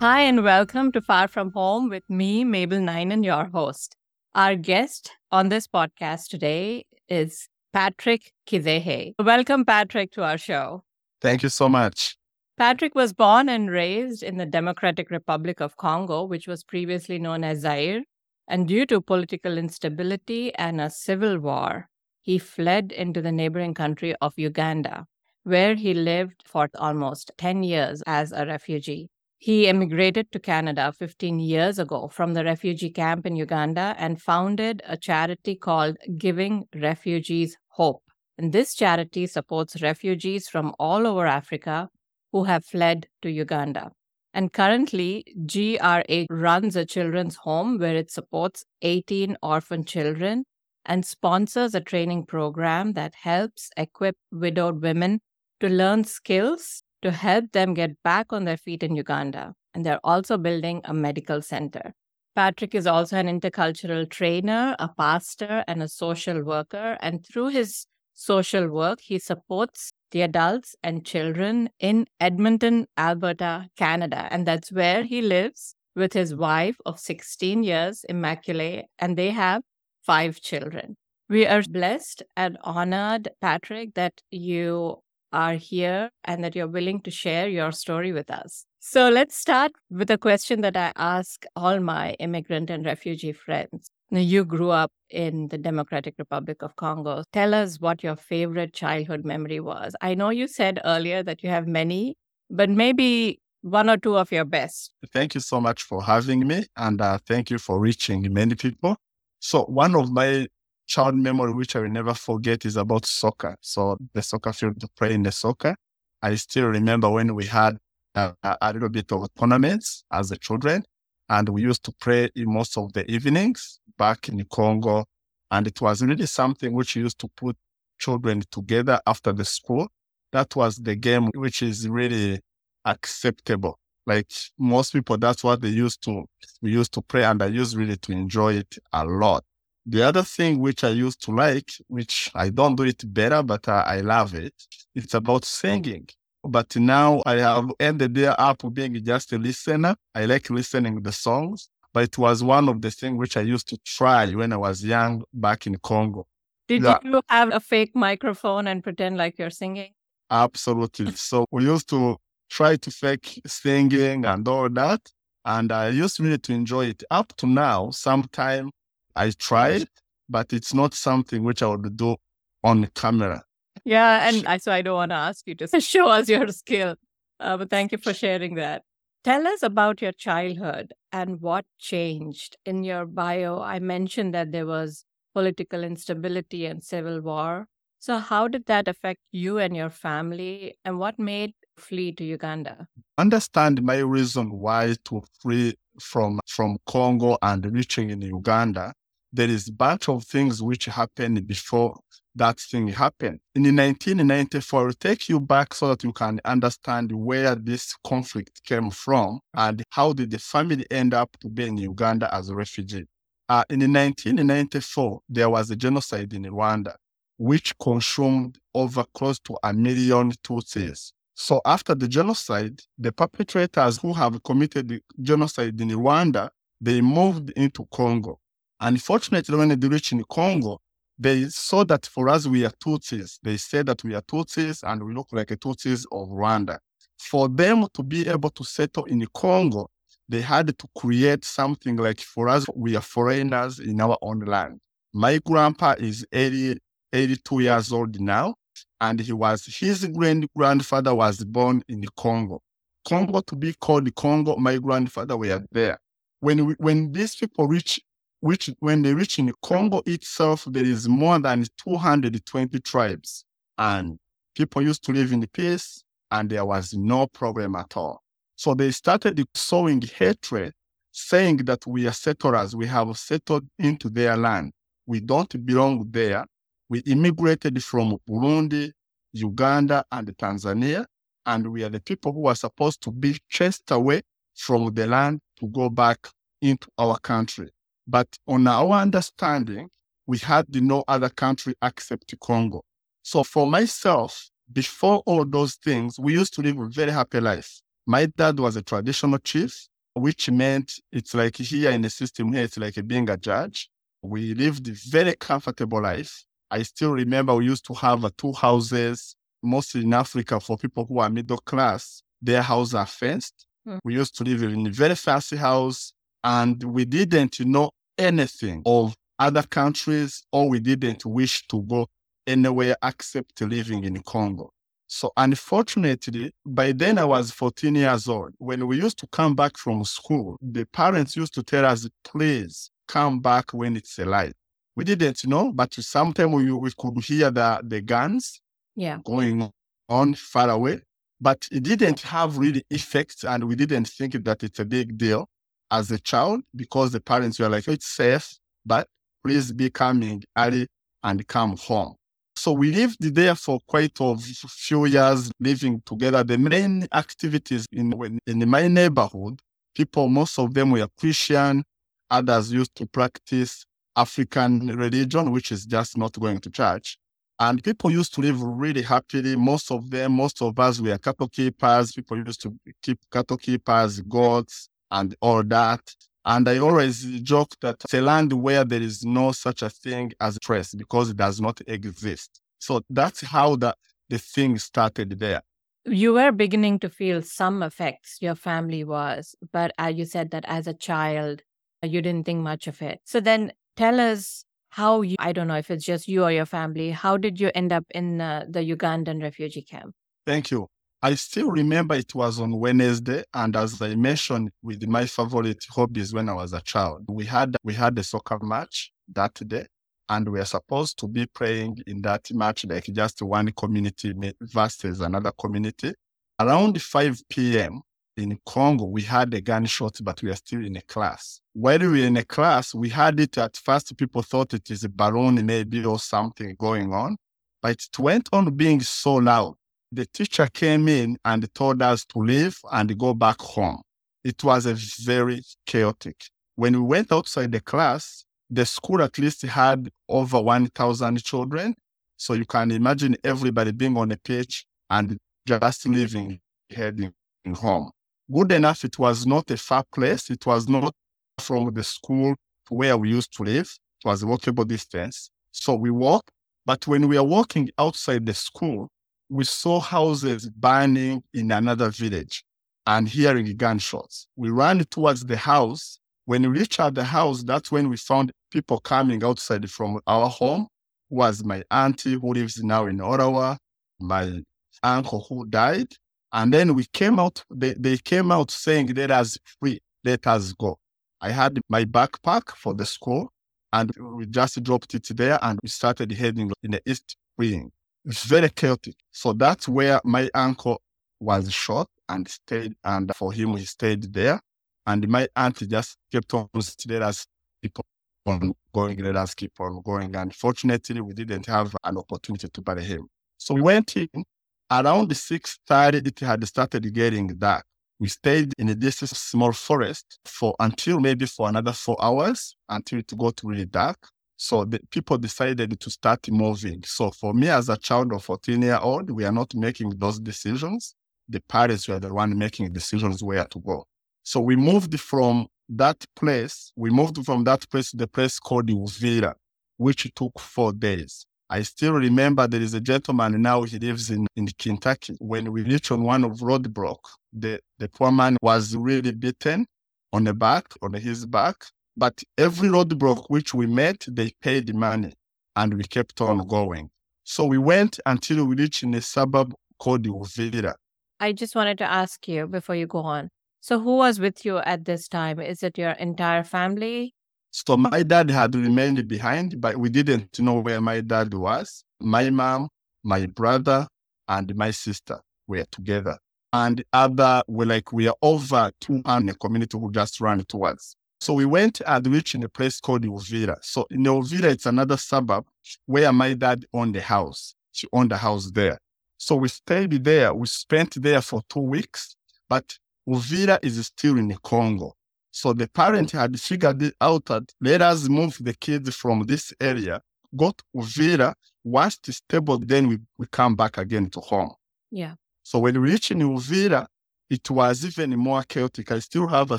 Hi, 0.00 0.20
and 0.20 0.44
welcome 0.44 0.92
to 0.92 1.00
Far 1.00 1.26
From 1.26 1.50
Home 1.52 1.88
with 1.88 2.04
me, 2.08 2.44
Mabel 2.44 2.78
Ninan, 2.78 3.24
your 3.24 3.46
host. 3.46 3.96
Our 4.34 4.54
guest 4.54 5.10
on 5.32 5.48
this 5.48 5.66
podcast 5.66 6.28
today 6.28 6.84
is 7.08 7.48
Patrick 7.72 8.32
Kizehe. 8.46 9.14
Welcome, 9.18 9.64
Patrick, 9.64 10.12
to 10.12 10.22
our 10.22 10.38
show. 10.38 10.84
Thank 11.20 11.42
you 11.42 11.48
so 11.48 11.68
much. 11.68 12.17
Patrick 12.58 12.96
was 12.96 13.12
born 13.12 13.48
and 13.48 13.70
raised 13.70 14.24
in 14.24 14.36
the 14.36 14.44
Democratic 14.44 15.12
Republic 15.12 15.60
of 15.60 15.76
Congo, 15.76 16.24
which 16.24 16.48
was 16.48 16.64
previously 16.64 17.16
known 17.16 17.44
as 17.44 17.60
Zaire. 17.60 18.02
And 18.48 18.66
due 18.66 18.84
to 18.86 19.00
political 19.00 19.56
instability 19.56 20.52
and 20.56 20.80
a 20.80 20.90
civil 20.90 21.38
war, 21.38 21.88
he 22.20 22.36
fled 22.36 22.90
into 22.90 23.22
the 23.22 23.30
neighboring 23.30 23.74
country 23.74 24.16
of 24.20 24.32
Uganda, 24.36 25.06
where 25.44 25.76
he 25.76 25.94
lived 25.94 26.42
for 26.46 26.68
almost 26.74 27.30
10 27.38 27.62
years 27.62 28.02
as 28.08 28.32
a 28.32 28.44
refugee. 28.44 29.08
He 29.38 29.68
emigrated 29.68 30.32
to 30.32 30.40
Canada 30.40 30.92
15 30.92 31.38
years 31.38 31.78
ago 31.78 32.08
from 32.08 32.34
the 32.34 32.42
refugee 32.42 32.90
camp 32.90 33.24
in 33.24 33.36
Uganda 33.36 33.94
and 33.98 34.20
founded 34.20 34.82
a 34.84 34.96
charity 34.96 35.54
called 35.54 35.96
Giving 36.16 36.66
Refugees 36.74 37.56
Hope. 37.68 38.02
And 38.36 38.52
this 38.52 38.74
charity 38.74 39.28
supports 39.28 39.80
refugees 39.80 40.48
from 40.48 40.74
all 40.80 41.06
over 41.06 41.24
Africa 41.24 41.88
who 42.32 42.44
have 42.44 42.64
fled 42.64 43.06
to 43.22 43.30
Uganda. 43.30 43.92
And 44.34 44.52
currently, 44.52 45.24
GRH 45.46 46.26
runs 46.30 46.76
a 46.76 46.84
children's 46.84 47.36
home 47.36 47.78
where 47.78 47.96
it 47.96 48.10
supports 48.10 48.64
18 48.82 49.36
orphan 49.42 49.84
children 49.84 50.44
and 50.84 51.04
sponsors 51.04 51.74
a 51.74 51.80
training 51.80 52.26
program 52.26 52.92
that 52.92 53.14
helps 53.14 53.70
equip 53.76 54.16
widowed 54.30 54.82
women 54.82 55.20
to 55.60 55.68
learn 55.68 56.04
skills 56.04 56.82
to 57.02 57.10
help 57.10 57.52
them 57.52 57.74
get 57.74 58.02
back 58.02 58.32
on 58.32 58.44
their 58.44 58.56
feet 58.56 58.82
in 58.82 58.96
Uganda. 58.96 59.54
And 59.74 59.84
they're 59.84 60.00
also 60.04 60.38
building 60.38 60.80
a 60.84 60.94
medical 60.94 61.42
center. 61.42 61.92
Patrick 62.34 62.74
is 62.74 62.86
also 62.86 63.16
an 63.16 63.26
intercultural 63.26 64.08
trainer, 64.08 64.76
a 64.78 64.88
pastor, 64.88 65.64
and 65.66 65.82
a 65.82 65.88
social 65.88 66.42
worker. 66.44 66.96
And 67.00 67.26
through 67.26 67.48
his 67.48 67.86
social 68.14 68.68
work, 68.68 69.00
he 69.00 69.18
supports 69.18 69.90
the 70.10 70.22
adults 70.22 70.74
and 70.82 71.04
children 71.04 71.70
in 71.78 72.06
Edmonton, 72.20 72.86
Alberta, 72.96 73.68
Canada. 73.76 74.28
And 74.30 74.46
that's 74.46 74.72
where 74.72 75.04
he 75.04 75.20
lives 75.22 75.74
with 75.94 76.12
his 76.12 76.34
wife 76.34 76.76
of 76.86 76.98
16 76.98 77.62
years, 77.62 78.04
Immaculate, 78.08 78.86
and 78.98 79.16
they 79.16 79.30
have 79.30 79.62
five 80.02 80.40
children. 80.40 80.96
We 81.28 81.46
are 81.46 81.62
blessed 81.62 82.22
and 82.36 82.56
honored, 82.62 83.28
Patrick, 83.40 83.94
that 83.94 84.22
you 84.30 85.02
are 85.32 85.54
here 85.54 86.10
and 86.24 86.42
that 86.42 86.56
you're 86.56 86.66
willing 86.66 87.00
to 87.02 87.10
share 87.10 87.48
your 87.48 87.72
story 87.72 88.12
with 88.12 88.30
us. 88.30 88.64
So 88.80 89.08
let's 89.10 89.36
start 89.36 89.72
with 89.90 90.10
a 90.10 90.16
question 90.16 90.62
that 90.62 90.76
I 90.76 90.92
ask 90.96 91.44
all 91.54 91.80
my 91.80 92.12
immigrant 92.14 92.70
and 92.70 92.86
refugee 92.86 93.32
friends. 93.32 93.90
Now, 94.10 94.20
you 94.20 94.44
grew 94.44 94.70
up 94.70 94.90
in 95.10 95.48
the 95.48 95.58
Democratic 95.58 96.14
Republic 96.18 96.62
of 96.62 96.76
Congo. 96.76 97.24
Tell 97.32 97.52
us 97.52 97.78
what 97.80 98.02
your 98.02 98.16
favorite 98.16 98.72
childhood 98.72 99.24
memory 99.24 99.60
was. 99.60 99.94
I 100.00 100.14
know 100.14 100.30
you 100.30 100.48
said 100.48 100.80
earlier 100.84 101.22
that 101.22 101.42
you 101.42 101.50
have 101.50 101.66
many, 101.66 102.16
but 102.48 102.70
maybe 102.70 103.40
one 103.60 103.90
or 103.90 103.98
two 103.98 104.16
of 104.16 104.32
your 104.32 104.46
best. 104.46 104.94
Thank 105.12 105.34
you 105.34 105.40
so 105.40 105.60
much 105.60 105.82
for 105.82 106.02
having 106.02 106.46
me, 106.46 106.64
and 106.76 107.00
uh, 107.00 107.18
thank 107.26 107.50
you 107.50 107.58
for 107.58 107.78
reaching 107.78 108.32
many 108.32 108.54
people. 108.54 108.96
So, 109.40 109.64
one 109.64 109.94
of 109.94 110.10
my 110.10 110.46
child 110.88 111.14
memory 111.14 111.52
which 111.52 111.76
I 111.76 111.80
will 111.80 111.90
never 111.90 112.14
forget 112.14 112.64
is 112.64 112.76
about 112.76 113.04
soccer. 113.06 113.56
So 113.60 113.96
the 114.14 114.22
soccer 114.22 114.52
field 114.52 114.80
to 114.80 114.88
play 114.96 115.12
in 115.12 115.22
the 115.22 115.30
soccer. 115.30 115.76
I 116.22 116.34
still 116.34 116.66
remember 116.66 117.08
when 117.10 117.34
we 117.34 117.44
had 117.44 117.76
a, 118.14 118.34
a 118.42 118.72
little 118.72 118.88
bit 118.88 119.12
of 119.12 119.28
tournaments 119.38 120.02
as 120.10 120.30
a 120.32 120.36
children, 120.36 120.84
and 121.28 121.48
we 121.48 121.62
used 121.62 121.84
to 121.84 121.92
pray 122.00 122.30
in 122.34 122.52
most 122.52 122.76
of 122.78 122.92
the 122.92 123.08
evenings 123.10 123.80
back 123.96 124.28
in 124.28 124.44
Congo. 124.50 125.04
And 125.50 125.66
it 125.66 125.80
was 125.80 126.02
really 126.02 126.26
something 126.26 126.72
which 126.72 126.96
used 126.96 127.18
to 127.20 127.28
put 127.28 127.56
children 127.98 128.42
together 128.50 129.00
after 129.06 129.32
the 129.32 129.44
school. 129.44 129.88
That 130.32 130.54
was 130.56 130.76
the 130.76 130.94
game 130.94 131.30
which 131.34 131.62
is 131.62 131.88
really 131.88 132.40
acceptable. 132.84 133.78
Like 134.06 134.30
most 134.58 134.92
people, 134.92 135.18
that's 135.18 135.44
what 135.44 135.60
they 135.60 135.68
used 135.68 136.02
to 136.04 136.24
we 136.62 136.72
used 136.72 136.92
to 136.94 137.02
play, 137.02 137.24
and 137.24 137.42
I 137.42 137.46
used 137.46 137.76
really 137.76 137.96
to 137.98 138.12
enjoy 138.12 138.54
it 138.54 138.78
a 138.92 139.04
lot. 139.04 139.44
The 139.84 140.02
other 140.02 140.22
thing 140.22 140.58
which 140.58 140.84
I 140.84 140.90
used 140.90 141.22
to 141.24 141.32
like, 141.32 141.70
which 141.88 142.30
I 142.34 142.50
don't 142.50 142.76
do 142.76 142.84
it 142.84 143.02
better, 143.12 143.42
but 143.42 143.68
I 143.68 144.00
love 144.00 144.34
it, 144.34 144.54
it's 144.94 145.14
about 145.14 145.44
singing. 145.44 146.08
But 146.44 146.76
now 146.76 147.22
I 147.26 147.36
have 147.36 147.70
ended 147.80 148.18
up 148.18 148.62
being 148.72 149.02
just 149.04 149.32
a 149.32 149.38
listener. 149.38 149.96
I 150.14 150.24
like 150.24 150.50
listening 150.50 151.02
the 151.02 151.12
songs, 151.12 151.68
but 151.92 152.04
it 152.04 152.18
was 152.18 152.42
one 152.42 152.68
of 152.68 152.80
the 152.80 152.90
things 152.90 153.18
which 153.18 153.36
I 153.36 153.40
used 153.42 153.68
to 153.68 153.78
try 153.84 154.26
when 154.30 154.52
I 154.52 154.56
was 154.56 154.84
young 154.84 155.24
back 155.32 155.66
in 155.66 155.76
Congo. 155.78 156.26
Did 156.68 156.82
yeah. 156.82 156.98
you 157.02 157.22
have 157.28 157.52
a 157.52 157.60
fake 157.60 157.92
microphone 157.94 158.66
and 158.66 158.84
pretend 158.84 159.16
like 159.16 159.38
you're 159.38 159.50
singing? 159.50 159.92
Absolutely. 160.30 161.12
so 161.12 161.46
we 161.50 161.64
used 161.64 161.88
to 161.88 162.18
try 162.50 162.76
to 162.76 162.90
fake 162.90 163.40
singing 163.46 164.24
and 164.24 164.46
all 164.46 164.68
that. 164.68 165.10
And 165.44 165.72
I 165.72 165.88
used 165.88 166.20
really 166.20 166.38
to 166.38 166.52
enjoy 166.52 166.86
it. 166.86 167.02
Up 167.10 167.34
to 167.38 167.46
now, 167.46 167.90
sometime 167.90 168.70
I 169.16 169.30
tried, 169.30 169.88
but 170.28 170.52
it's 170.52 170.74
not 170.74 170.92
something 170.94 171.42
which 171.42 171.62
I 171.62 171.68
would 171.68 171.96
do 171.96 172.16
on 172.62 172.86
camera. 172.94 173.42
Yeah, 173.88 174.28
and 174.28 174.46
I, 174.46 174.58
so 174.58 174.70
I 174.70 174.82
don't 174.82 174.96
want 174.96 175.12
to 175.12 175.16
ask 175.16 175.46
you 175.46 175.54
to 175.54 175.80
show 175.80 176.08
us 176.08 176.28
your 176.28 176.48
skill, 176.48 176.96
uh, 177.40 177.56
but 177.56 177.70
thank 177.70 177.90
you 177.90 177.96
for 177.96 178.12
sharing 178.12 178.56
that. 178.56 178.82
Tell 179.24 179.46
us 179.48 179.62
about 179.62 180.02
your 180.02 180.12
childhood 180.12 180.92
and 181.10 181.40
what 181.40 181.64
changed. 181.78 182.58
In 182.66 182.84
your 182.84 183.06
bio, 183.06 183.62
I 183.62 183.78
mentioned 183.78 184.34
that 184.34 184.52
there 184.52 184.66
was 184.66 185.06
political 185.32 185.84
instability 185.84 186.66
and 186.66 186.84
civil 186.84 187.22
war. 187.22 187.66
So, 187.98 188.18
how 188.18 188.46
did 188.46 188.66
that 188.66 188.88
affect 188.88 189.20
you 189.32 189.56
and 189.56 189.74
your 189.74 189.88
family, 189.88 190.76
and 190.84 190.98
what 190.98 191.18
made 191.18 191.54
flee 191.78 192.12
to 192.12 192.24
Uganda? 192.24 192.88
Understand 193.16 193.82
my 193.82 194.00
reason 194.00 194.50
why 194.50 194.96
to 195.06 195.22
flee 195.40 195.76
from 195.98 196.40
from 196.46 196.76
Congo 196.86 197.38
and 197.40 197.64
reaching 197.72 198.10
in 198.10 198.20
Uganda. 198.20 198.92
There 199.32 199.48
is 199.48 199.68
a 199.68 199.72
bunch 199.72 200.10
of 200.10 200.24
things 200.24 200.62
which 200.62 200.84
happened 200.84 201.46
before 201.46 201.98
that 202.34 202.60
thing 202.60 202.88
happened. 202.88 203.40
In 203.54 203.62
the 203.62 203.72
1994, 203.72 204.86
I'll 204.86 204.92
take 204.92 205.28
you 205.28 205.40
back 205.40 205.74
so 205.74 205.88
that 205.88 206.04
you 206.04 206.12
can 206.12 206.40
understand 206.44 207.12
where 207.12 207.54
this 207.54 207.94
conflict 208.04 208.62
came 208.64 208.90
from 208.90 209.40
and 209.54 209.82
how 209.90 210.12
did 210.12 210.30
the 210.30 210.38
family 210.38 210.86
end 210.90 211.14
up 211.14 211.36
to 211.40 211.48
be 211.48 211.66
in 211.66 211.76
Uganda 211.76 212.32
as 212.34 212.48
a 212.48 212.54
refugee. 212.54 213.06
Uh, 213.48 213.64
in 213.70 213.78
the 213.78 213.86
1994, 213.86 215.20
there 215.28 215.48
was 215.48 215.70
a 215.70 215.76
genocide 215.76 216.32
in 216.34 216.42
Rwanda, 216.44 216.94
which 217.38 217.76
consumed 217.78 218.58
over 218.74 219.04
close 219.14 219.38
to 219.40 219.56
a 219.62 219.72
million 219.72 220.32
Tutsis. 220.44 221.12
So 221.34 221.60
after 221.64 221.94
the 221.94 222.08
genocide, 222.08 222.80
the 222.98 223.12
perpetrators 223.12 223.98
who 223.98 224.12
have 224.12 224.42
committed 224.42 224.88
the 224.88 225.00
genocide 225.22 225.80
in 225.80 225.88
Rwanda, 225.90 226.50
they 226.80 227.00
moved 227.00 227.50
into 227.50 227.86
Congo. 227.92 228.40
Unfortunately, 228.80 229.56
when 229.56 229.68
they 229.68 229.88
reached 229.88 230.12
in 230.12 230.24
Congo, 230.24 230.80
they 231.18 231.48
saw 231.48 231.84
that 231.84 232.06
for 232.06 232.28
us, 232.28 232.46
we 232.46 232.64
are 232.64 232.72
Tutsis. 232.84 233.38
They 233.42 233.56
said 233.56 233.86
that 233.86 234.04
we 234.04 234.14
are 234.14 234.22
Tutsis 234.22 234.82
and 234.84 235.04
we 235.04 235.14
look 235.14 235.28
like 235.32 235.50
a 235.50 235.56
Tutsis 235.56 236.04
of 236.12 236.28
Rwanda. 236.28 236.78
For 237.18 237.48
them 237.48 237.86
to 237.94 238.02
be 238.02 238.28
able 238.28 238.50
to 238.50 238.64
settle 238.64 239.04
in 239.04 239.18
the 239.18 239.26
Congo, 239.34 239.90
they 240.28 240.40
had 240.40 240.78
to 240.78 240.86
create 240.96 241.44
something 241.44 241.96
like 241.96 242.20
for 242.20 242.48
us, 242.48 242.66
we 242.74 242.94
are 242.96 243.00
foreigners 243.02 243.80
in 243.80 244.00
our 244.00 244.16
own 244.22 244.40
land. 244.40 244.78
My 245.12 245.40
grandpa 245.44 245.94
is 245.98 246.24
80, 246.32 246.78
82 247.12 247.60
years 247.60 247.92
old 247.92 248.20
now, 248.20 248.54
and 249.00 249.18
he 249.18 249.32
was 249.32 249.64
his 249.64 250.04
grand 250.06 250.46
grandfather 250.56 251.14
was 251.14 251.42
born 251.44 251.82
in 251.88 252.00
the 252.00 252.08
Congo. 252.16 252.60
Congo 253.06 253.40
to 253.40 253.56
be 253.56 253.72
called 253.72 254.14
Congo, 254.14 254.56
my 254.56 254.76
grandfather 254.76 255.36
were 255.36 255.64
there. 255.72 255.98
When 256.40 256.66
we, 256.66 256.74
when 256.78 257.10
these 257.10 257.34
people 257.34 257.66
reach 257.66 257.98
which 258.40 258.70
when 258.80 259.02
they 259.02 259.14
reach 259.14 259.38
in 259.38 259.46
the 259.46 259.54
Congo 259.62 260.02
itself, 260.06 260.64
there 260.68 260.84
is 260.84 261.08
more 261.08 261.38
than 261.38 261.64
220 261.76 262.78
tribes. 262.80 263.44
And 263.76 264.18
people 264.54 264.82
used 264.82 265.04
to 265.04 265.12
live 265.12 265.32
in 265.32 265.46
peace 265.48 266.02
and 266.30 266.50
there 266.50 266.64
was 266.64 266.94
no 266.94 267.26
problem 267.26 267.76
at 267.76 267.96
all. 267.96 268.22
So 268.56 268.74
they 268.74 268.90
started 268.90 269.42
sowing 269.54 270.02
hatred, 270.02 270.72
saying 271.12 271.58
that 271.58 271.86
we 271.86 272.06
are 272.06 272.12
settlers, 272.12 272.74
we 272.74 272.86
have 272.86 273.16
settled 273.16 273.66
into 273.78 274.08
their 274.08 274.36
land. 274.36 274.72
We 275.06 275.20
don't 275.20 275.64
belong 275.64 276.06
there. 276.10 276.44
We 276.88 277.00
immigrated 277.00 277.82
from 277.82 278.18
Burundi, 278.28 278.92
Uganda, 279.32 280.04
and 280.10 280.28
Tanzania, 280.36 281.06
and 281.46 281.70
we 281.72 281.84
are 281.84 281.88
the 281.88 282.00
people 282.00 282.32
who 282.32 282.46
are 282.46 282.54
supposed 282.54 283.02
to 283.02 283.10
be 283.10 283.38
chased 283.48 283.90
away 283.90 284.22
from 284.54 284.92
the 284.92 285.06
land 285.06 285.40
to 285.60 285.66
go 285.68 285.88
back 285.88 286.28
into 286.60 286.88
our 286.98 287.18
country. 287.18 287.70
But 288.08 288.38
on 288.46 288.66
our 288.66 288.92
understanding, 288.92 289.90
we 290.26 290.38
had 290.38 290.66
no 290.74 291.04
other 291.06 291.28
country 291.28 291.74
except 291.82 292.34
Congo. 292.40 292.82
So 293.22 293.44
for 293.44 293.66
myself, 293.66 294.48
before 294.72 295.22
all 295.26 295.44
those 295.44 295.74
things, 295.74 296.18
we 296.18 296.32
used 296.32 296.54
to 296.54 296.62
live 296.62 296.78
a 296.78 296.88
very 296.88 297.10
happy 297.10 297.40
life. 297.40 297.80
My 298.06 298.24
dad 298.24 298.58
was 298.58 298.76
a 298.76 298.82
traditional 298.82 299.38
chief, 299.38 299.88
which 300.14 300.50
meant 300.50 300.94
it's 301.12 301.34
like 301.34 301.56
here 301.56 301.90
in 301.90 302.00
the 302.00 302.08
system 302.08 302.52
here, 302.52 302.64
it's 302.64 302.78
like 302.78 303.06
being 303.06 303.28
a 303.28 303.36
judge. 303.36 303.90
We 304.22 304.54
lived 304.54 304.88
a 304.88 304.92
very 304.92 305.34
comfortable 305.34 306.02
life. 306.02 306.44
I 306.70 306.82
still 306.84 307.12
remember 307.12 307.54
we 307.54 307.66
used 307.66 307.86
to 307.86 307.94
have 307.94 308.24
two 308.38 308.52
houses, 308.52 309.36
mostly 309.62 310.02
in 310.02 310.14
Africa 310.14 310.60
for 310.60 310.78
people 310.78 311.04
who 311.06 311.18
are 311.18 311.28
middle 311.28 311.58
class. 311.58 312.22
Their 312.40 312.62
houses 312.62 312.94
are 312.94 313.06
fenced. 313.06 313.66
Mm. 313.86 313.98
We 314.04 314.14
used 314.14 314.36
to 314.38 314.44
live 314.44 314.62
in 314.62 314.86
a 314.86 314.90
very 314.90 315.14
fancy 315.14 315.56
house 315.56 316.14
and 316.44 316.82
we 316.82 317.04
didn't 317.04 317.60
know 317.60 317.90
anything 318.18 318.82
of 318.84 319.14
other 319.38 319.62
countries 319.62 320.42
or 320.52 320.68
we 320.68 320.80
didn't 320.80 321.24
wish 321.24 321.66
to 321.68 321.82
go 321.82 322.06
anywhere 322.46 322.96
except 323.02 323.60
living 323.60 324.04
in 324.04 324.20
Congo. 324.22 324.70
So 325.06 325.32
unfortunately, 325.36 326.52
by 326.66 326.92
then 326.92 327.18
I 327.18 327.24
was 327.24 327.50
14 327.50 327.94
years 327.94 328.28
old. 328.28 328.52
When 328.58 328.86
we 328.86 328.98
used 328.98 329.18
to 329.18 329.26
come 329.28 329.54
back 329.54 329.78
from 329.78 330.04
school, 330.04 330.56
the 330.60 330.84
parents 330.86 331.36
used 331.36 331.54
to 331.54 331.62
tell 331.62 331.86
us, 331.86 332.06
please 332.24 332.90
come 333.06 333.40
back 333.40 333.72
when 333.72 333.96
it's 333.96 334.18
alive. 334.18 334.52
We 334.96 335.04
didn't 335.04 335.46
know, 335.46 335.72
but 335.72 335.94
sometimes 335.94 336.52
we, 336.52 336.70
we 336.72 336.90
could 336.98 337.24
hear 337.24 337.50
the, 337.50 337.80
the 337.82 338.02
guns 338.02 338.60
yeah. 338.96 339.18
going 339.24 339.70
on 340.08 340.34
far 340.34 340.68
away, 340.68 341.00
but 341.40 341.66
it 341.70 341.84
didn't 341.84 342.20
have 342.22 342.58
really 342.58 342.84
effects 342.90 343.44
and 343.44 343.64
we 343.64 343.76
didn't 343.76 344.08
think 344.08 344.32
that 344.44 344.62
it's 344.62 344.78
a 344.78 344.84
big 344.84 345.16
deal 345.16 345.48
as 345.90 346.10
a 346.10 346.18
child 346.18 346.62
because 346.74 347.12
the 347.12 347.20
parents 347.20 347.58
were 347.58 347.68
like, 347.68 347.88
it's 347.88 348.06
safe, 348.06 348.58
but 348.84 349.06
please 349.44 349.72
be 349.72 349.90
coming 349.90 350.42
early 350.56 350.86
and 351.22 351.46
come 351.46 351.76
home. 351.76 352.14
So 352.56 352.72
we 352.72 352.92
lived 352.92 353.22
there 353.34 353.54
for 353.54 353.78
quite 353.86 354.18
a 354.20 354.36
few 354.36 355.04
years, 355.06 355.50
living 355.60 356.02
together. 356.04 356.42
The 356.42 356.58
main 356.58 357.06
activities 357.14 357.86
in, 357.92 358.12
in 358.46 358.68
my 358.68 358.88
neighborhood, 358.88 359.60
people, 359.94 360.28
most 360.28 360.58
of 360.58 360.74
them 360.74 360.90
were 360.90 361.06
Christian. 361.16 361.84
Others 362.30 362.72
used 362.72 362.94
to 362.96 363.06
practice 363.06 363.86
African 364.16 364.88
religion, 364.88 365.52
which 365.52 365.70
is 365.70 365.86
just 365.86 366.18
not 366.18 366.38
going 366.38 366.58
to 366.58 366.70
church. 366.70 367.16
And 367.60 367.82
people 367.82 368.10
used 368.10 368.34
to 368.34 368.40
live 368.40 368.60
really 368.60 369.02
happily. 369.02 369.54
Most 369.54 369.90
of 369.92 370.10
them, 370.10 370.32
most 370.32 370.60
of 370.60 370.78
us 370.78 371.00
were 371.00 371.16
cattle 371.18 371.48
keepers. 371.48 372.12
People 372.12 372.38
used 372.38 372.60
to 372.62 372.74
keep 373.02 373.18
cattle 373.32 373.56
keepers, 373.56 374.20
goats, 374.20 374.88
and 375.10 375.34
all 375.40 375.62
that. 375.64 376.00
And 376.44 376.68
I 376.68 376.78
always 376.78 377.24
joke 377.42 377.74
that 377.82 377.96
it's 378.04 378.14
a 378.14 378.20
land 378.20 378.52
where 378.52 378.84
there 378.84 379.02
is 379.02 379.24
no 379.24 379.52
such 379.52 379.82
a 379.82 379.90
thing 379.90 380.32
as 380.40 380.54
stress 380.56 380.94
because 380.94 381.30
it 381.30 381.36
does 381.36 381.60
not 381.60 381.80
exist. 381.86 382.60
So 382.78 383.02
that's 383.10 383.42
how 383.42 383.76
the, 383.76 383.94
the 384.28 384.38
thing 384.38 384.78
started 384.78 385.38
there. 385.38 385.62
You 386.04 386.32
were 386.32 386.52
beginning 386.52 387.00
to 387.00 387.10
feel 387.10 387.42
some 387.42 387.82
effects, 387.82 388.38
your 388.40 388.54
family 388.54 389.04
was, 389.04 389.54
but 389.72 389.92
uh, 390.00 390.06
you 390.06 390.24
said 390.24 390.52
that 390.52 390.64
as 390.66 390.86
a 390.86 390.94
child, 390.94 391.62
you 392.02 392.22
didn't 392.22 392.44
think 392.44 392.60
much 392.60 392.86
of 392.86 393.02
it. 393.02 393.20
So 393.24 393.40
then 393.40 393.72
tell 393.96 394.18
us 394.18 394.64
how 394.90 395.20
you, 395.20 395.36
I 395.38 395.52
don't 395.52 395.68
know 395.68 395.76
if 395.76 395.90
it's 395.90 396.04
just 396.04 396.28
you 396.28 396.44
or 396.44 396.52
your 396.52 396.66
family, 396.66 397.10
how 397.10 397.36
did 397.36 397.60
you 397.60 397.70
end 397.74 397.92
up 397.92 398.04
in 398.10 398.40
uh, 398.40 398.64
the 398.68 398.80
Ugandan 398.80 399.42
refugee 399.42 399.82
camp? 399.82 400.14
Thank 400.46 400.70
you. 400.70 400.88
I 401.22 401.34
still 401.34 401.70
remember 401.70 402.14
it 402.14 402.32
was 402.34 402.60
on 402.60 402.78
Wednesday, 402.78 403.42
and 403.52 403.74
as 403.74 404.00
I 404.00 404.14
mentioned, 404.14 404.70
with 404.82 405.04
my 405.08 405.26
favorite 405.26 405.84
hobbies 405.90 406.32
when 406.32 406.48
I 406.48 406.54
was 406.54 406.72
a 406.72 406.80
child, 406.80 407.24
we 407.28 407.44
had 407.44 407.76
we 407.82 407.94
had 407.94 408.16
a 408.18 408.22
soccer 408.22 408.58
match 408.62 409.12
that 409.34 409.54
day, 409.66 409.86
and 410.28 410.48
we 410.48 410.60
are 410.60 410.64
supposed 410.64 411.18
to 411.18 411.26
be 411.28 411.46
playing 411.46 411.98
in 412.06 412.22
that 412.22 412.48
match 412.52 412.84
like 412.86 413.04
just 413.12 413.42
one 413.42 413.72
community 413.72 414.32
versus 414.62 415.20
another 415.20 415.50
community. 415.58 416.14
Around 416.60 417.02
5 417.02 417.42
p.m. 417.48 418.00
in 418.36 418.58
Congo, 418.64 419.04
we 419.06 419.22
had 419.22 419.52
a 419.54 419.60
gunshot, 419.60 420.18
but 420.22 420.40
we 420.42 420.50
are 420.50 420.56
still 420.56 420.84
in 420.84 420.96
a 420.96 421.02
class. 421.02 421.60
While 421.72 421.98
we 422.00 422.08
were 422.08 422.16
in 422.26 422.36
a 422.36 422.44
class, 422.44 422.94
we 422.94 423.08
had 423.08 423.40
it 423.40 423.58
at 423.58 423.76
first. 423.76 424.16
People 424.16 424.42
thought 424.42 424.72
it 424.74 424.88
is 424.90 425.02
a 425.04 425.08
balloon 425.08 425.64
maybe 425.66 426.04
or 426.04 426.18
something 426.20 426.76
going 426.78 427.12
on. 427.12 427.36
but 427.82 427.92
it 427.92 428.18
went 428.18 428.48
on 428.52 428.74
being 428.76 429.00
so 429.00 429.34
loud. 429.34 429.74
The 430.10 430.26
teacher 430.26 430.66
came 430.72 431.06
in 431.08 431.36
and 431.44 431.72
told 431.74 432.00
us 432.00 432.24
to 432.26 432.38
leave 432.38 432.78
and 432.90 433.18
go 433.18 433.34
back 433.34 433.60
home. 433.60 434.00
It 434.42 434.64
was 434.64 434.86
a 434.86 434.94
very 434.94 435.62
chaotic. 435.84 436.36
When 436.76 436.94
we 436.94 437.00
went 437.00 437.30
outside 437.30 437.72
the 437.72 437.80
class, 437.80 438.44
the 438.70 438.86
school 438.86 439.20
at 439.22 439.36
least 439.38 439.62
had 439.62 440.10
over 440.28 440.60
1,000 440.60 441.42
children. 441.42 441.94
So 442.36 442.54
you 442.54 442.64
can 442.64 442.90
imagine 442.90 443.36
everybody 443.44 443.92
being 443.92 444.16
on 444.16 444.32
a 444.32 444.36
pitch 444.38 444.86
and 445.10 445.36
just 445.66 446.06
leaving, 446.06 446.60
heading 446.90 447.34
home. 447.74 448.10
Good 448.50 448.72
enough, 448.72 449.04
it 449.04 449.18
was 449.18 449.46
not 449.46 449.70
a 449.70 449.76
far 449.76 450.04
place. 450.14 450.48
It 450.48 450.64
was 450.64 450.88
not 450.88 451.12
from 451.60 451.92
the 451.92 452.04
school 452.04 452.54
to 452.86 452.94
where 452.94 453.16
we 453.18 453.30
used 453.30 453.52
to 453.56 453.62
live. 453.62 453.90
It 454.24 454.28
was 454.28 454.42
a 454.42 454.46
walkable 454.46 454.86
distance. 454.86 455.50
So 455.72 455.94
we 455.94 456.10
walked. 456.10 456.50
But 456.86 457.06
when 457.06 457.28
we 457.28 457.36
are 457.36 457.44
walking 457.44 457.90
outside 457.98 458.46
the 458.46 458.54
school, 458.54 459.10
we 459.48 459.64
saw 459.64 460.00
houses 460.00 460.68
burning 460.68 461.42
in 461.54 461.70
another 461.70 462.10
village 462.10 462.64
and 463.06 463.28
hearing 463.28 463.76
gunshots. 463.76 464.46
We 464.56 464.70
ran 464.70 465.04
towards 465.10 465.44
the 465.44 465.56
house. 465.56 466.18
When 466.44 466.62
we 466.62 466.78
reached 466.78 467.00
out 467.00 467.14
the 467.14 467.24
house, 467.24 467.62
that's 467.62 467.90
when 467.90 468.08
we 468.08 468.16
found 468.16 468.52
people 468.70 469.00
coming 469.00 469.42
outside 469.44 469.90
from 469.90 470.20
our 470.26 470.48
home. 470.48 470.88
Was 471.30 471.62
my 471.62 471.82
auntie 471.90 472.34
who 472.34 472.54
lives 472.54 472.82
now 472.82 473.06
in 473.06 473.20
Ottawa, 473.20 473.76
my 474.18 474.62
uncle 475.02 475.44
who 475.46 475.66
died, 475.66 476.08
and 476.54 476.72
then 476.72 476.94
we 476.94 477.04
came 477.12 477.38
out. 477.38 477.62
They, 477.70 477.92
they 477.92 478.16
came 478.16 478.50
out 478.50 478.70
saying, 478.70 479.12
"Let 479.14 479.30
us 479.30 479.58
free, 479.78 480.00
let 480.24 480.46
us 480.46 480.72
go." 480.72 480.98
I 481.42 481.50
had 481.50 481.78
my 481.90 482.06
backpack 482.06 482.74
for 482.76 482.94
the 482.94 483.04
school, 483.04 483.52
and 483.92 484.10
we 484.18 484.46
just 484.46 484.82
dropped 484.82 485.14
it 485.14 485.28
there, 485.36 485.58
and 485.60 485.78
we 485.82 485.90
started 485.90 486.32
heading 486.32 486.72
in 486.82 486.92
the 486.92 487.02
east, 487.04 487.36
freeing. 487.56 487.92
It's 488.28 488.44
very 488.44 488.68
chaotic. 488.68 489.16
So 489.32 489.54
that's 489.54 489.88
where 489.88 490.20
my 490.22 490.50
uncle 490.52 491.00
was 491.40 491.72
shot 491.72 492.08
and 492.28 492.46
stayed, 492.46 492.94
and 493.02 493.34
for 493.34 493.54
him, 493.54 493.74
he 493.78 493.86
stayed 493.86 494.30
there. 494.34 494.60
And 495.06 495.26
my 495.28 495.48
auntie 495.56 495.86
just 495.86 496.18
kept 496.30 496.52
on 496.52 496.68
let 497.08 497.22
us 497.22 497.46
keep 497.82 497.98
on 498.44 498.74
going, 498.94 499.18
let 499.24 499.36
us 499.36 499.54
keep 499.54 499.72
on 499.80 500.02
going. 500.02 500.36
And 500.36 500.54
fortunately, 500.54 501.22
we 501.22 501.32
didn't 501.32 501.64
have 501.64 501.96
an 502.04 502.18
opportunity 502.18 502.68
to 502.68 502.82
bury 502.82 503.02
him. 503.02 503.28
So 503.56 503.72
we 503.72 503.80
went 503.80 504.14
in 504.14 504.44
around 504.90 505.30
6.30, 505.30 506.26
it 506.26 506.38
had 506.40 506.66
started 506.68 507.10
getting 507.14 507.46
dark. 507.56 507.86
We 508.20 508.28
stayed 508.28 508.74
in 508.76 508.98
this 508.98 509.16
small 509.20 509.72
forest 509.72 510.38
for 510.44 510.74
until 510.80 511.18
maybe 511.18 511.46
for 511.46 511.66
another 511.70 511.92
four 511.92 512.22
hours 512.22 512.76
until 512.90 513.20
it 513.20 513.32
got 513.38 513.58
really 513.64 513.86
dark. 513.86 514.18
So 514.60 514.84
the 514.84 514.98
people 515.10 515.38
decided 515.38 515.98
to 516.00 516.10
start 516.10 516.50
moving. 516.50 517.04
So 517.06 517.30
for 517.30 517.54
me 517.54 517.68
as 517.68 517.88
a 517.88 517.96
child 517.96 518.32
of 518.32 518.42
14 518.42 518.82
year 518.82 518.98
old, 519.00 519.30
we 519.30 519.44
are 519.44 519.52
not 519.52 519.72
making 519.74 520.10
those 520.16 520.40
decisions. 520.40 521.14
The 521.48 521.60
parents 521.60 522.08
were 522.08 522.18
the 522.18 522.34
one 522.34 522.58
making 522.58 522.92
decisions 522.92 523.42
where 523.42 523.64
to 523.64 523.78
go. 523.78 524.04
So 524.42 524.58
we 524.58 524.74
moved 524.74 525.18
from 525.20 525.68
that 525.90 526.24
place, 526.34 526.92
we 526.96 527.08
moved 527.08 527.44
from 527.44 527.62
that 527.64 527.88
place 527.88 528.10
to 528.10 528.16
the 528.16 528.26
place 528.26 528.58
called 528.58 528.88
Uvira, 528.88 529.54
which 529.96 530.28
took 530.34 530.58
four 530.58 530.92
days. 530.92 531.46
I 531.70 531.82
still 531.82 532.14
remember 532.14 532.66
there 532.66 532.82
is 532.82 532.94
a 532.94 533.00
gentleman 533.00 533.62
now, 533.62 533.82
he 533.82 533.98
lives 533.98 534.28
in, 534.30 534.48
in 534.56 534.66
Kentucky. 534.76 535.36
When 535.38 535.70
we 535.70 535.82
reached 535.82 536.10
on 536.10 536.24
one 536.24 536.44
of 536.44 536.58
roadblock, 536.58 537.20
the, 537.52 537.80
the 537.98 538.08
poor 538.08 538.32
man 538.32 538.56
was 538.60 538.96
really 538.96 539.30
beaten 539.30 539.86
on 540.32 540.44
the 540.44 540.54
back, 540.54 540.86
on 541.00 541.12
his 541.14 541.46
back. 541.46 541.84
But 542.18 542.42
every 542.58 542.88
roadblock 542.88 543.44
which 543.48 543.72
we 543.72 543.86
met, 543.86 544.26
they 544.28 544.50
paid 544.60 544.88
the 544.88 544.92
money 544.92 545.32
and 545.76 545.94
we 545.94 546.04
kept 546.04 546.40
on 546.40 546.66
going. 546.66 547.10
So 547.44 547.64
we 547.64 547.78
went 547.78 548.20
until 548.26 548.64
we 548.66 548.76
reached 548.76 549.02
in 549.02 549.14
a 549.14 549.22
suburb 549.22 549.72
called 549.98 550.24
Uvira. 550.24 550.94
I 551.40 551.52
just 551.52 551.74
wanted 551.74 551.96
to 551.98 552.10
ask 552.10 552.46
you 552.48 552.66
before 552.66 552.96
you 552.96 553.06
go 553.06 553.20
on 553.20 553.48
so, 553.80 554.00
who 554.00 554.16
was 554.16 554.40
with 554.40 554.64
you 554.64 554.78
at 554.78 555.04
this 555.04 555.28
time? 555.28 555.60
Is 555.60 555.82
it 555.82 555.96
your 555.96 556.10
entire 556.10 556.64
family? 556.64 557.34
So, 557.70 557.96
my 557.96 558.22
dad 558.22 558.50
had 558.50 558.74
remained 558.74 559.26
behind, 559.28 559.80
but 559.80 559.96
we 559.96 560.08
didn't 560.08 560.58
know 560.58 560.80
where 560.80 561.00
my 561.00 561.20
dad 561.20 561.54
was. 561.54 562.04
My 562.20 562.50
mom, 562.50 562.88
my 563.22 563.46
brother, 563.46 564.08
and 564.48 564.74
my 564.74 564.90
sister 564.90 565.40
were 565.66 565.84
together. 565.92 566.38
And 566.72 566.98
the 566.98 567.04
other 567.12 567.62
were 567.68 567.86
like, 567.86 568.12
we 568.12 568.28
are 568.28 568.36
over 568.42 568.90
200 569.00 569.54
a 569.54 569.58
community 569.58 569.96
who 569.96 570.10
just 570.10 570.40
ran 570.40 570.64
towards. 570.64 571.16
So 571.40 571.54
we 571.54 571.64
went 571.64 572.00
and 572.04 572.26
reached 572.26 572.54
in 572.54 572.64
a 572.64 572.68
place 572.68 573.00
called 573.00 573.22
Uvira. 573.22 573.76
So 573.82 574.06
in 574.10 574.24
Uvira, 574.24 574.64
it's 574.64 574.86
another 574.86 575.16
suburb 575.16 575.66
where 576.06 576.32
my 576.32 576.54
dad 576.54 576.84
owned 576.92 577.14
the 577.14 577.20
house. 577.20 577.74
She 577.92 578.08
owned 578.12 578.30
the 578.30 578.36
house 578.36 578.70
there. 578.70 578.98
So 579.36 579.54
we 579.54 579.68
stayed 579.68 580.24
there. 580.24 580.52
We 580.52 580.66
spent 580.66 581.20
there 581.22 581.40
for 581.40 581.62
two 581.68 581.80
weeks. 581.80 582.34
But 582.68 582.98
Uvira 583.28 583.78
is 583.82 584.04
still 584.06 584.36
in 584.36 584.48
the 584.48 584.58
Congo. 584.58 585.14
So 585.52 585.72
the 585.72 585.88
parent 585.88 586.32
had 586.32 586.58
figured 586.60 587.02
it 587.02 587.14
out 587.20 587.44
that 587.46 587.72
let 587.80 588.02
us 588.02 588.28
move 588.28 588.58
the 588.60 588.74
kids 588.74 589.14
from 589.14 589.44
this 589.44 589.72
area, 589.80 590.20
go 590.56 590.72
to 590.72 590.84
Uvira. 590.94 591.54
Once 591.84 592.18
it's 592.26 592.38
stable, 592.38 592.78
then 592.78 593.08
we, 593.08 593.18
we 593.38 593.46
come 593.46 593.76
back 593.76 593.96
again 593.96 594.28
to 594.30 594.40
home. 594.40 594.72
Yeah. 595.10 595.34
So 595.62 595.78
when 595.78 596.00
we 596.00 596.10
reached 596.10 596.32
in 596.32 596.40
Uvira, 596.40 597.06
it 597.48 597.70
was 597.70 598.04
even 598.04 598.36
more 598.36 598.62
chaotic. 598.64 599.12
I 599.12 599.20
still 599.20 599.46
have 599.46 599.70
a 599.70 599.78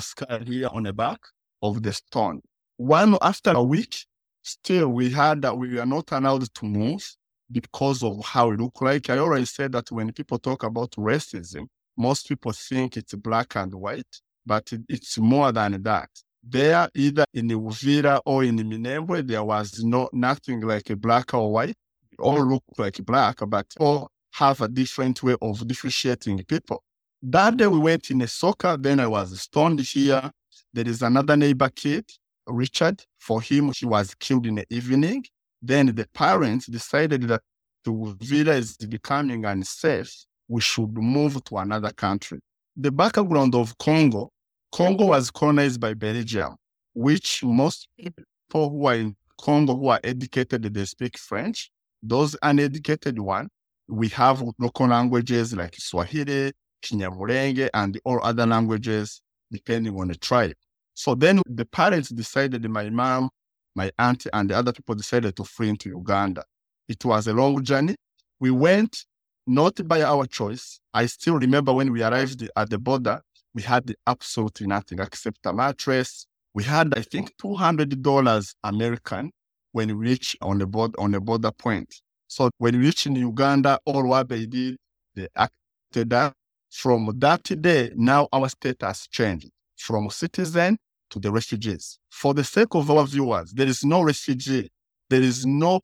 scar 0.00 0.40
here 0.40 0.68
on 0.72 0.84
the 0.84 0.92
back 0.92 1.20
of 1.62 1.82
the 1.82 1.92
stone. 1.92 2.40
One 2.76 3.16
after 3.20 3.50
a 3.50 3.62
week, 3.62 4.06
still 4.42 4.88
we 4.88 5.10
had 5.10 5.42
that 5.42 5.56
we 5.56 5.74
were 5.74 5.86
not 5.86 6.10
allowed 6.12 6.52
to 6.54 6.64
move 6.64 7.16
because 7.52 8.02
of 8.02 8.24
how 8.24 8.50
it 8.50 8.60
looked 8.60 8.82
like. 8.82 9.10
I 9.10 9.18
already 9.18 9.44
said 9.44 9.72
that 9.72 9.90
when 9.90 10.12
people 10.12 10.38
talk 10.38 10.62
about 10.62 10.92
racism, 10.92 11.66
most 11.96 12.28
people 12.28 12.52
think 12.52 12.96
it's 12.96 13.14
black 13.14 13.56
and 13.56 13.74
white, 13.74 14.20
but 14.46 14.72
it's 14.88 15.18
more 15.18 15.52
than 15.52 15.82
that. 15.82 16.08
There, 16.42 16.88
either 16.94 17.26
in 17.34 17.48
the 17.48 17.54
Uvira 17.54 18.20
or 18.24 18.44
in 18.44 18.56
the 18.56 18.62
Minembwe, 18.64 19.26
there 19.26 19.44
was 19.44 19.84
no 19.84 20.08
nothing 20.12 20.62
like 20.62 20.88
a 20.88 20.96
black 20.96 21.34
or 21.34 21.52
white. 21.52 21.76
All 22.18 22.42
look 22.42 22.64
like 22.78 22.96
black, 23.04 23.38
but 23.46 23.66
all 23.78 24.08
have 24.32 24.60
a 24.60 24.68
different 24.68 25.22
way 25.22 25.36
of 25.42 25.66
differentiating 25.66 26.44
people. 26.44 26.82
That 27.22 27.58
day 27.58 27.66
we 27.66 27.78
went 27.78 28.10
in 28.10 28.22
a 28.22 28.26
soccer, 28.26 28.76
then 28.78 29.00
I 29.00 29.06
was 29.06 29.38
stoned 29.38 29.80
here. 29.80 30.30
There 30.72 30.86
is 30.88 31.02
another 31.02 31.36
neighbor 31.36 31.68
kid, 31.68 32.10
Richard. 32.46 33.02
For 33.18 33.42
him, 33.42 33.72
he 33.76 33.86
was 33.86 34.14
killed 34.14 34.46
in 34.46 34.56
the 34.56 34.66
evening. 34.70 35.24
Then 35.62 35.86
the 35.94 36.06
parents 36.14 36.66
decided 36.66 37.22
that 37.28 37.42
the 37.84 37.92
Uvira 37.92 38.56
is 38.56 38.76
becoming 38.76 39.44
unsafe 39.44 40.12
we 40.50 40.60
should 40.60 40.92
move 40.98 41.42
to 41.44 41.58
another 41.58 41.92
country. 41.92 42.40
The 42.76 42.90
background 42.90 43.54
of 43.54 43.78
Congo, 43.78 44.30
Congo 44.72 45.06
was 45.06 45.30
colonized 45.30 45.80
by 45.80 45.94
Belgium, 45.94 46.56
which 46.92 47.44
most 47.44 47.88
people 47.96 48.70
who 48.70 48.86
are 48.86 48.96
in 48.96 49.16
Congo 49.40 49.76
who 49.76 49.88
are 49.88 50.00
educated, 50.02 50.62
they 50.74 50.84
speak 50.84 51.16
French. 51.16 51.70
Those 52.02 52.36
uneducated 52.42 53.18
one, 53.18 53.48
we 53.88 54.08
have 54.08 54.42
local 54.58 54.88
languages 54.88 55.54
like 55.54 55.76
Swahili, 55.76 56.52
Kinyamulenge, 56.82 57.70
and 57.72 58.00
all 58.04 58.20
other 58.22 58.46
languages 58.46 59.22
depending 59.50 59.98
on 59.98 60.08
the 60.08 60.16
tribe. 60.16 60.54
So 60.94 61.14
then 61.14 61.40
the 61.46 61.64
parents 61.64 62.10
decided, 62.10 62.68
my 62.68 62.90
mom, 62.90 63.30
my 63.74 63.90
auntie, 63.98 64.30
and 64.32 64.50
the 64.50 64.56
other 64.56 64.72
people 64.72 64.94
decided 64.94 65.36
to 65.36 65.44
flee 65.44 65.70
into 65.70 65.88
Uganda. 65.88 66.44
It 66.88 67.04
was 67.04 67.26
a 67.26 67.32
long 67.32 67.62
journey. 67.62 67.96
We 68.40 68.50
went 68.50 69.04
not 69.46 69.86
by 69.86 70.02
our 70.02 70.26
choice. 70.26 70.80
I 70.92 71.06
still 71.06 71.38
remember 71.38 71.72
when 71.72 71.92
we 71.92 72.02
arrived 72.02 72.48
at 72.54 72.70
the 72.70 72.78
border, 72.78 73.22
we 73.54 73.62
had 73.62 73.94
absolutely 74.06 74.66
nothing 74.66 74.98
except 74.98 75.38
a 75.44 75.52
mattress. 75.52 76.26
We 76.54 76.64
had, 76.64 76.96
I 76.96 77.02
think, 77.02 77.32
two 77.40 77.54
hundred 77.54 78.02
dollars 78.02 78.54
American 78.64 79.30
when 79.72 79.88
we 79.88 80.08
reached 80.08 80.36
on 80.40 80.58
the 80.58 80.66
border 80.66 81.00
on 81.00 81.12
the 81.12 81.20
border 81.20 81.52
point. 81.52 81.94
So 82.26 82.50
when 82.58 82.78
we 82.78 82.86
reached 82.86 83.06
in 83.06 83.16
Uganda, 83.16 83.78
all 83.84 84.06
what 84.06 84.28
they 84.28 84.46
did, 84.46 84.76
they 85.14 85.28
acted 85.36 86.10
that. 86.10 86.32
From 86.70 87.12
that 87.18 87.42
day, 87.60 87.90
now 87.96 88.28
our 88.32 88.48
status 88.48 89.06
changed 89.08 89.50
from 89.76 90.08
citizen 90.10 90.78
to 91.10 91.18
the 91.18 91.30
refugees. 91.30 91.98
For 92.10 92.32
the 92.32 92.44
sake 92.44 92.74
of 92.74 92.90
our 92.90 93.04
viewers, 93.06 93.52
there 93.52 93.66
is 93.66 93.84
no 93.84 94.02
refugee. 94.02 94.70
There 95.08 95.22
is 95.22 95.44
no 95.44 95.80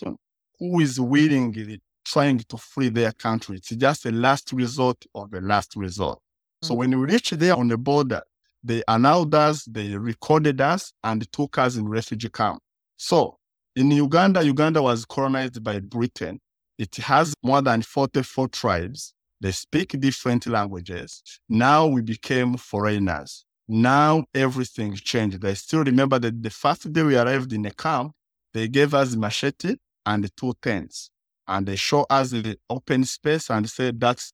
who 0.58 0.80
is 0.80 1.00
willingly 1.00 1.80
trying 2.04 2.38
to 2.38 2.56
flee 2.56 2.88
their 2.88 3.12
country. 3.12 3.56
It's 3.56 3.70
just 3.70 4.06
a 4.06 4.12
last 4.12 4.52
resort 4.52 5.04
of 5.14 5.30
the 5.30 5.40
last 5.40 5.74
resort. 5.76 6.18
Mm-hmm. 6.18 6.66
So 6.66 6.74
mm. 6.74 6.78
when 6.78 7.00
we 7.00 7.12
reached 7.12 7.38
there 7.38 7.56
on 7.56 7.68
the 7.68 7.76
border, 7.76 8.22
they 8.62 8.82
allowed 8.88 9.34
us, 9.34 9.64
they 9.64 9.96
recorded 9.96 10.60
us, 10.60 10.92
and 11.04 11.30
took 11.32 11.58
us 11.58 11.76
in 11.76 11.88
refugee 11.88 12.28
camp. 12.28 12.60
So 12.96 13.38
in 13.74 13.90
Uganda, 13.90 14.44
Uganda 14.44 14.82
was 14.82 15.04
colonized 15.04 15.62
by 15.62 15.80
Britain. 15.80 16.40
It 16.78 16.94
has 16.96 17.34
more 17.42 17.62
than 17.62 17.82
44 17.82 18.48
tribes. 18.48 19.12
They 19.40 19.52
speak 19.52 19.98
different 20.00 20.46
languages. 20.46 21.22
Now 21.48 21.86
we 21.86 22.00
became 22.02 22.56
foreigners. 22.56 23.44
Now 23.68 24.24
everything 24.34 24.94
changed. 24.94 25.44
I 25.44 25.54
still 25.54 25.84
remember 25.84 26.18
that 26.18 26.42
the 26.42 26.50
first 26.50 26.92
day 26.92 27.02
we 27.02 27.16
arrived 27.16 27.52
in 27.52 27.62
the 27.62 27.70
camp, 27.72 28.12
they 28.54 28.68
gave 28.68 28.94
us 28.94 29.14
machete 29.16 29.76
and 30.04 30.30
two 30.36 30.54
tents. 30.62 31.10
and 31.48 31.66
they 31.66 31.76
show 31.76 32.04
us 32.10 32.30
the 32.30 32.56
open 32.68 33.04
space 33.04 33.50
and 33.50 33.68
say 33.70 33.92
that's 33.92 34.32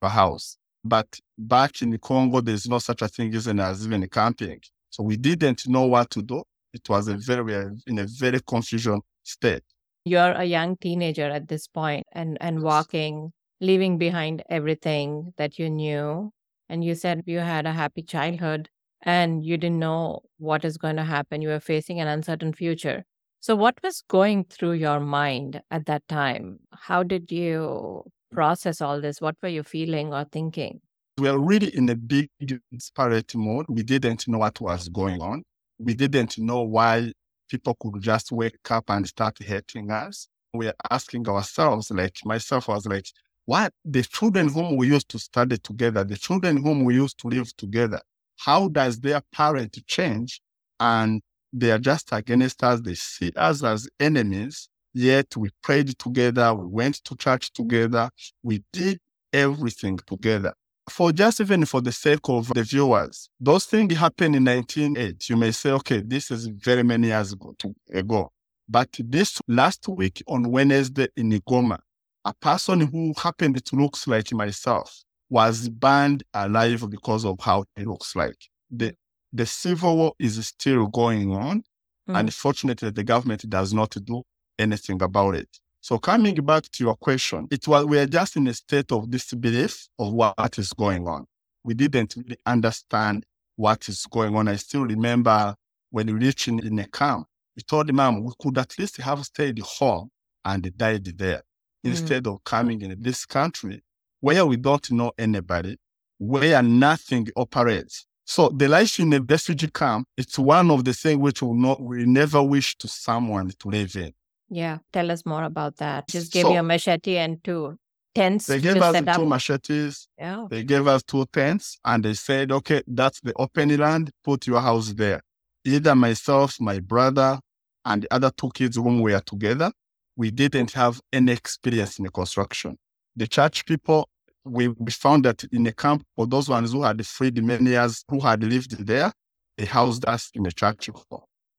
a 0.00 0.08
house. 0.08 0.56
But 0.84 1.06
back 1.36 1.82
in 1.82 1.90
the 1.90 1.98
Congo, 1.98 2.40
there's 2.40 2.66
no 2.68 2.78
such 2.78 3.02
a 3.02 3.08
thing 3.08 3.34
as 3.34 3.84
even 3.86 4.08
camping. 4.08 4.60
So 4.90 5.02
we 5.02 5.16
didn't 5.16 5.68
know 5.68 5.84
what 5.86 6.10
to 6.10 6.22
do. 6.22 6.42
It 6.72 6.88
was 6.88 7.08
a 7.08 7.16
very 7.16 7.54
in 7.86 7.98
a 7.98 8.06
very 8.06 8.40
confusion 8.40 9.00
state. 9.22 9.62
You're 10.04 10.32
a 10.32 10.44
young 10.44 10.76
teenager 10.76 11.28
at 11.30 11.48
this 11.48 11.66
point 11.68 12.04
and 12.12 12.38
and 12.40 12.62
walking, 12.62 13.32
leaving 13.62 13.96
behind 13.96 14.42
everything 14.50 15.32
that 15.38 15.58
you 15.58 15.70
knew. 15.70 16.32
And 16.68 16.84
you 16.84 16.94
said 16.94 17.22
you 17.26 17.38
had 17.38 17.64
a 17.64 17.72
happy 17.72 18.02
childhood 18.02 18.68
and 19.02 19.44
you 19.44 19.56
didn't 19.56 19.78
know 19.78 20.20
what 20.38 20.64
is 20.64 20.76
going 20.76 20.96
to 20.96 21.04
happen. 21.04 21.40
You 21.40 21.48
were 21.48 21.60
facing 21.60 22.00
an 22.00 22.08
uncertain 22.08 22.52
future. 22.52 23.04
So, 23.40 23.56
what 23.56 23.74
was 23.82 24.02
going 24.08 24.44
through 24.44 24.72
your 24.72 25.00
mind 25.00 25.62
at 25.70 25.86
that 25.86 26.06
time? 26.08 26.60
How 26.72 27.02
did 27.02 27.30
you 27.32 28.04
process 28.30 28.80
all 28.80 29.00
this? 29.00 29.20
What 29.20 29.36
were 29.42 29.48
you 29.48 29.62
feeling 29.62 30.12
or 30.12 30.24
thinking? 30.24 30.80
We 31.18 31.30
were 31.30 31.38
really 31.38 31.74
in 31.76 31.88
a 31.88 31.96
big 31.96 32.30
disparate 32.70 33.34
mode. 33.34 33.66
We 33.68 33.82
didn't 33.82 34.26
know 34.28 34.38
what 34.38 34.60
was 34.60 34.88
going 34.88 35.20
on. 35.20 35.42
We 35.78 35.94
didn't 35.94 36.38
know 36.38 36.62
why 36.62 37.12
people 37.48 37.76
could 37.80 38.00
just 38.00 38.32
wake 38.32 38.70
up 38.70 38.84
and 38.88 39.06
start 39.06 39.36
hating 39.40 39.90
us. 39.90 40.28
We 40.54 40.68
are 40.68 40.74
asking 40.90 41.28
ourselves, 41.28 41.90
like 41.90 42.16
myself 42.24 42.68
was 42.68 42.86
like, 42.86 43.06
what 43.44 43.72
the 43.84 44.02
children 44.02 44.48
whom 44.48 44.76
we 44.76 44.88
used 44.88 45.08
to 45.10 45.18
study 45.18 45.58
together, 45.58 46.04
the 46.04 46.16
children 46.16 46.62
whom 46.62 46.84
we 46.84 46.94
used 46.94 47.18
to 47.18 47.28
live 47.28 47.54
together, 47.56 48.00
how 48.38 48.68
does 48.68 49.00
their 49.00 49.20
parent 49.32 49.76
change 49.86 50.40
and 50.80 51.22
they 51.52 51.70
are 51.70 51.78
just 51.78 52.08
against 52.12 52.62
us. 52.64 52.80
They 52.80 52.94
see 52.94 53.30
us 53.36 53.62
as 53.62 53.88
enemies. 54.00 54.68
Yet 54.94 55.36
we 55.36 55.50
prayed 55.62 55.98
together. 55.98 56.54
We 56.54 56.66
went 56.66 56.96
to 57.04 57.16
church 57.16 57.52
together. 57.52 58.10
We 58.42 58.62
did 58.72 58.98
everything 59.32 59.98
together. 60.06 60.54
For 60.90 61.12
just 61.12 61.40
even 61.40 61.64
for 61.64 61.80
the 61.80 61.92
sake 61.92 62.28
of 62.28 62.48
the 62.48 62.62
viewers, 62.62 63.30
those 63.38 63.66
things 63.66 63.96
happened 63.96 64.34
in 64.34 64.44
1908. 64.44 65.28
You 65.28 65.36
may 65.36 65.52
say, 65.52 65.70
okay, 65.70 66.02
this 66.04 66.30
is 66.30 66.46
very 66.46 66.82
many 66.82 67.08
years 67.08 67.32
ago. 67.32 68.32
But 68.68 68.88
this 68.98 69.40
last 69.46 69.86
week 69.88 70.22
on 70.26 70.50
Wednesday 70.50 71.08
in 71.16 71.30
Goma, 71.30 71.78
a 72.24 72.34
person 72.34 72.80
who 72.80 73.12
happened 73.20 73.64
to 73.64 73.76
look 73.76 73.96
like 74.06 74.32
myself 74.32 75.02
was 75.28 75.68
burned 75.68 76.22
alive 76.34 76.88
because 76.90 77.24
of 77.24 77.38
how 77.40 77.64
he 77.76 77.84
looks 77.84 78.14
like. 78.14 78.36
The 78.70 78.94
the 79.32 79.46
civil 79.46 79.96
war 79.96 80.12
is 80.18 80.46
still 80.46 80.86
going 80.88 81.32
on. 81.32 81.64
Mm. 82.08 82.20
Unfortunately, 82.20 82.90
the 82.90 83.02
government 83.02 83.48
does 83.48 83.72
not 83.72 83.96
do 84.04 84.22
anything 84.58 85.00
about 85.00 85.34
it. 85.36 85.48
So 85.80 85.98
coming 85.98 86.34
back 86.34 86.64
to 86.64 86.84
your 86.84 86.96
question, 86.96 87.48
it 87.50 87.66
was 87.66 87.86
we 87.86 87.98
are 87.98 88.06
just 88.06 88.36
in 88.36 88.46
a 88.46 88.54
state 88.54 88.92
of 88.92 89.10
disbelief 89.10 89.88
of 89.98 90.12
what 90.12 90.58
is 90.58 90.72
going 90.72 91.08
on. 91.08 91.26
We 91.64 91.74
didn't 91.74 92.14
really 92.16 92.36
understand 92.44 93.24
what 93.56 93.88
is 93.88 94.06
going 94.06 94.36
on. 94.36 94.48
I 94.48 94.56
still 94.56 94.84
remember 94.84 95.54
when 95.90 96.06
we 96.06 96.12
reached 96.12 96.48
in, 96.48 96.64
in 96.64 96.78
a 96.78 96.86
camp, 96.88 97.26
we 97.56 97.62
told 97.62 97.86
the 97.86 97.92
mom 97.92 98.22
we 98.22 98.32
could 98.40 98.58
at 98.58 98.78
least 98.78 98.98
have 98.98 99.24
stayed 99.24 99.58
home 99.60 100.10
and 100.44 100.76
died 100.76 101.04
there 101.04 101.42
mm. 101.84 101.90
instead 101.90 102.26
of 102.26 102.42
coming 102.44 102.80
in 102.82 102.96
this 103.00 103.26
country 103.26 103.82
where 104.20 104.46
we 104.46 104.56
don't 104.56 104.90
know 104.92 105.12
anybody, 105.18 105.78
where 106.18 106.62
nothing 106.62 107.28
operates. 107.36 108.06
So 108.24 108.48
the 108.48 108.68
life 108.68 109.00
in 109.00 109.12
a 109.12 109.20
refugee 109.20 109.68
camp, 109.68 110.06
it's 110.16 110.38
one 110.38 110.70
of 110.70 110.84
the 110.84 110.94
things 110.94 111.18
which 111.18 111.42
will 111.42 111.54
not 111.54 111.80
we 111.80 112.06
never 112.06 112.42
wish 112.42 112.76
to 112.78 112.88
someone 112.88 113.50
to 113.58 113.68
live 113.68 113.96
in. 113.96 114.12
Yeah, 114.48 114.78
tell 114.92 115.10
us 115.10 115.26
more 115.26 115.44
about 115.44 115.76
that. 115.78 116.08
Just 116.08 116.32
give 116.32 116.42
so, 116.42 116.52
you 116.52 116.60
a 116.60 116.62
machete 116.62 117.16
and 117.16 117.42
two 117.42 117.78
tents. 118.14 118.46
They 118.46 118.60
gave 118.60 118.76
us 118.76 119.16
two 119.16 119.26
machetes. 119.26 120.08
Yeah. 120.18 120.46
They 120.48 120.62
gave 120.62 120.86
us 120.86 121.02
two 121.02 121.26
tents 121.32 121.78
and 121.84 122.04
they 122.04 122.14
said, 122.14 122.52
okay, 122.52 122.82
that's 122.86 123.20
the 123.20 123.32
open 123.36 123.76
land. 123.76 124.10
Put 124.22 124.46
your 124.46 124.60
house 124.60 124.92
there. 124.92 125.22
Either 125.64 125.94
myself, 125.94 126.60
my 126.60 126.78
brother, 126.78 127.40
and 127.84 128.02
the 128.02 128.14
other 128.14 128.30
two 128.30 128.50
kids 128.54 128.76
whom 128.76 129.00
we 129.00 129.12
are 129.14 129.20
together, 129.20 129.72
we 130.16 130.30
didn't 130.30 130.72
have 130.72 131.00
any 131.12 131.32
experience 131.32 131.98
in 131.98 132.04
the 132.04 132.10
construction. 132.10 132.76
The 133.16 133.26
church 133.26 133.64
people 133.66 134.08
we, 134.44 134.68
we 134.68 134.90
found 134.90 135.24
that 135.24 135.44
in 135.52 135.62
the 135.62 135.72
camp, 135.72 136.04
for 136.16 136.26
those 136.26 136.48
ones 136.48 136.72
who 136.72 136.82
had 136.82 137.04
freed 137.06 137.42
many 137.42 137.70
years, 137.70 138.04
who 138.08 138.20
had 138.20 138.42
lived 138.42 138.86
there, 138.86 139.12
they 139.56 139.64
housed 139.64 140.04
us 140.06 140.30
in 140.34 140.42
the 140.42 140.52
church. 140.52 140.90